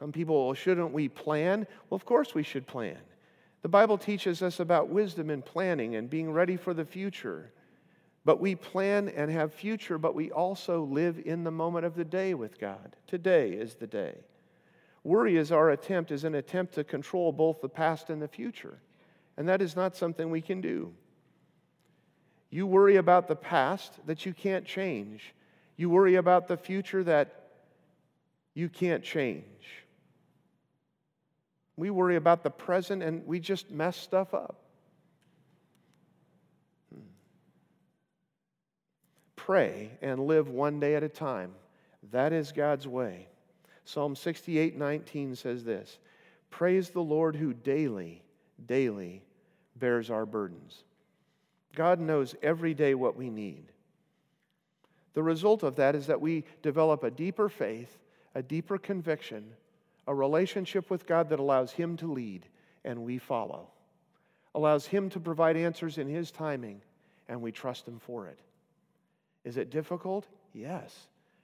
Some 0.00 0.10
people, 0.10 0.46
well, 0.46 0.54
shouldn't 0.54 0.92
we 0.92 1.08
plan? 1.08 1.64
Well, 1.88 1.94
of 1.94 2.04
course 2.04 2.34
we 2.34 2.42
should 2.42 2.66
plan. 2.66 2.98
The 3.62 3.68
Bible 3.68 3.96
teaches 3.96 4.42
us 4.42 4.58
about 4.58 4.88
wisdom 4.88 5.30
and 5.30 5.44
planning 5.44 5.94
and 5.94 6.10
being 6.10 6.32
ready 6.32 6.56
for 6.56 6.74
the 6.74 6.84
future. 6.84 7.52
But 8.24 8.40
we 8.40 8.54
plan 8.54 9.08
and 9.08 9.30
have 9.30 9.52
future, 9.52 9.98
but 9.98 10.14
we 10.14 10.30
also 10.30 10.82
live 10.82 11.20
in 11.24 11.44
the 11.44 11.50
moment 11.50 11.86
of 11.86 11.94
the 11.94 12.04
day 12.04 12.34
with 12.34 12.58
God. 12.58 12.96
Today 13.06 13.50
is 13.52 13.74
the 13.74 13.86
day. 13.86 14.16
Worry 15.04 15.36
is 15.36 15.50
our 15.50 15.70
attempt, 15.70 16.12
is 16.12 16.24
an 16.24 16.36
attempt 16.36 16.74
to 16.74 16.84
control 16.84 17.32
both 17.32 17.60
the 17.60 17.68
past 17.68 18.10
and 18.10 18.22
the 18.22 18.28
future. 18.28 18.78
And 19.36 19.48
that 19.48 19.62
is 19.62 19.74
not 19.74 19.96
something 19.96 20.30
we 20.30 20.40
can 20.40 20.60
do. 20.60 20.92
You 22.50 22.66
worry 22.66 22.96
about 22.96 23.28
the 23.28 23.36
past 23.36 23.94
that 24.06 24.26
you 24.26 24.34
can't 24.34 24.64
change. 24.64 25.34
You 25.76 25.88
worry 25.88 26.16
about 26.16 26.48
the 26.48 26.56
future 26.56 27.02
that 27.04 27.48
you 28.54 28.68
can't 28.68 29.02
change. 29.02 29.81
We 31.76 31.90
worry 31.90 32.16
about 32.16 32.42
the 32.42 32.50
present 32.50 33.02
and 33.02 33.26
we 33.26 33.40
just 33.40 33.70
mess 33.70 33.96
stuff 33.96 34.34
up. 34.34 34.56
Hmm. 36.92 37.00
Pray 39.36 39.90
and 40.02 40.26
live 40.26 40.48
one 40.48 40.80
day 40.80 40.94
at 40.94 41.02
a 41.02 41.08
time. 41.08 41.52
That 42.10 42.32
is 42.32 42.52
God's 42.52 42.86
way. 42.86 43.28
Psalm 43.84 44.14
68 44.14 44.76
19 44.76 45.36
says 45.36 45.64
this 45.64 45.98
Praise 46.50 46.90
the 46.90 47.00
Lord 47.00 47.36
who 47.36 47.52
daily, 47.54 48.22
daily 48.66 49.22
bears 49.76 50.10
our 50.10 50.26
burdens. 50.26 50.84
God 51.74 51.98
knows 51.98 52.34
every 52.42 52.74
day 52.74 52.94
what 52.94 53.16
we 53.16 53.30
need. 53.30 53.64
The 55.14 55.22
result 55.22 55.62
of 55.62 55.76
that 55.76 55.94
is 55.94 56.06
that 56.06 56.20
we 56.20 56.44
develop 56.62 57.02
a 57.02 57.10
deeper 57.10 57.48
faith, 57.48 57.98
a 58.34 58.42
deeper 58.42 58.78
conviction, 58.78 59.52
a 60.06 60.14
relationship 60.14 60.90
with 60.90 61.06
God 61.06 61.30
that 61.30 61.40
allows 61.40 61.72
Him 61.72 61.96
to 61.98 62.12
lead 62.12 62.46
and 62.84 63.02
we 63.02 63.18
follow, 63.18 63.68
allows 64.54 64.86
Him 64.86 65.10
to 65.10 65.20
provide 65.20 65.56
answers 65.56 65.98
in 65.98 66.08
His 66.08 66.30
timing 66.30 66.82
and 67.28 67.40
we 67.40 67.52
trust 67.52 67.86
Him 67.86 67.98
for 67.98 68.26
it. 68.26 68.38
Is 69.44 69.56
it 69.56 69.70
difficult? 69.70 70.26
Yes. 70.52 70.94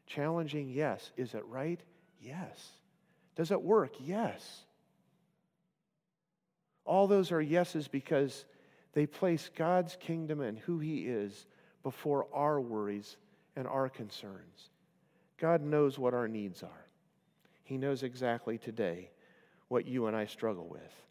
Challenging? 0.07 0.69
Yes. 0.69 1.13
Is 1.17 1.35
it 1.35 1.45
right? 1.47 1.81
Yes. 2.21 2.69
Does 3.37 3.51
it 3.51 3.63
work? 3.63 3.93
Yes. 4.01 4.65
All 6.85 7.07
those 7.07 7.33
are 7.33 7.41
yeses 7.41 7.87
because 7.87 8.45
they 8.95 9.07
place 9.07 9.51
God's 9.55 9.97
kingdom 10.01 10.41
and 10.41 10.59
who 10.59 10.79
He 10.79 11.07
is 11.07 11.47
before 11.83 12.27
our 12.33 12.61
worries 12.61 13.17
and 13.55 13.69
our 13.69 13.89
concerns. 13.89 14.71
God 15.39 15.63
knows 15.63 15.99
what 15.99 16.15
our 16.15 16.27
needs 16.27 16.63
are. 16.63 16.88
He 17.69 17.77
knows 17.77 18.03
exactly 18.03 18.57
today 18.57 19.11
what 19.69 19.85
you 19.85 20.07
and 20.07 20.17
I 20.17 20.25
struggle 20.25 20.67
with. 20.67 21.03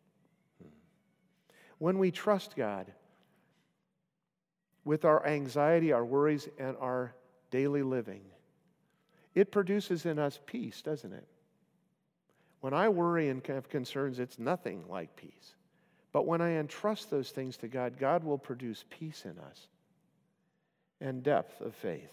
When 1.78 2.00
we 2.00 2.10
trust 2.10 2.56
God 2.56 2.92
with 4.84 5.06
our 5.06 5.24
anxiety, 5.24 5.92
our 5.92 6.04
worries, 6.04 6.50
and 6.58 6.76
our 6.78 7.14
daily 7.52 7.84
living, 7.84 8.22
it 9.36 9.52
produces 9.52 10.08
in 10.08 10.18
us 10.18 10.40
peace, 10.48 10.82
doesn't 10.82 11.14
it? 11.14 11.28
When 12.62 12.74
I 12.74 12.90
worry 12.90 13.30
and 13.30 13.46
have 13.46 13.70
concerns, 13.70 14.18
it's 14.18 14.40
nothing 14.40 14.84
like 14.90 15.16
peace. 15.16 15.54
But 16.12 16.26
when 16.26 16.42
I 16.42 16.54
entrust 16.54 17.12
those 17.12 17.30
things 17.30 17.58
to 17.58 17.68
God, 17.68 18.00
God 18.00 18.24
will 18.24 18.40
produce 18.40 18.84
peace 18.90 19.26
in 19.26 19.38
us 19.38 19.68
and 21.00 21.22
depth 21.22 21.62
of 21.62 21.76
faith. 21.76 22.10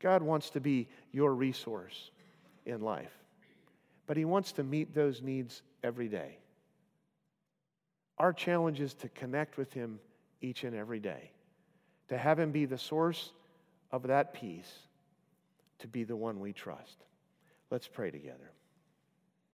God 0.00 0.22
wants 0.22 0.50
to 0.50 0.60
be 0.60 0.88
your 1.12 1.34
resource 1.34 2.10
in 2.66 2.80
life, 2.80 3.12
but 4.06 4.16
He 4.16 4.24
wants 4.24 4.52
to 4.52 4.64
meet 4.64 4.94
those 4.94 5.22
needs 5.22 5.62
every 5.84 6.08
day. 6.08 6.38
Our 8.18 8.32
challenge 8.32 8.80
is 8.80 8.94
to 8.94 9.08
connect 9.10 9.56
with 9.56 9.72
Him 9.72 10.00
each 10.40 10.64
and 10.64 10.74
every 10.74 11.00
day, 11.00 11.30
to 12.08 12.18
have 12.18 12.38
Him 12.38 12.50
be 12.50 12.64
the 12.64 12.78
source 12.78 13.30
of 13.92 14.04
that 14.04 14.32
peace, 14.32 14.72
to 15.78 15.88
be 15.88 16.04
the 16.04 16.16
one 16.16 16.40
we 16.40 16.52
trust. 16.52 16.96
Let's 17.70 17.86
pray 17.86 18.10
together. 18.10 18.50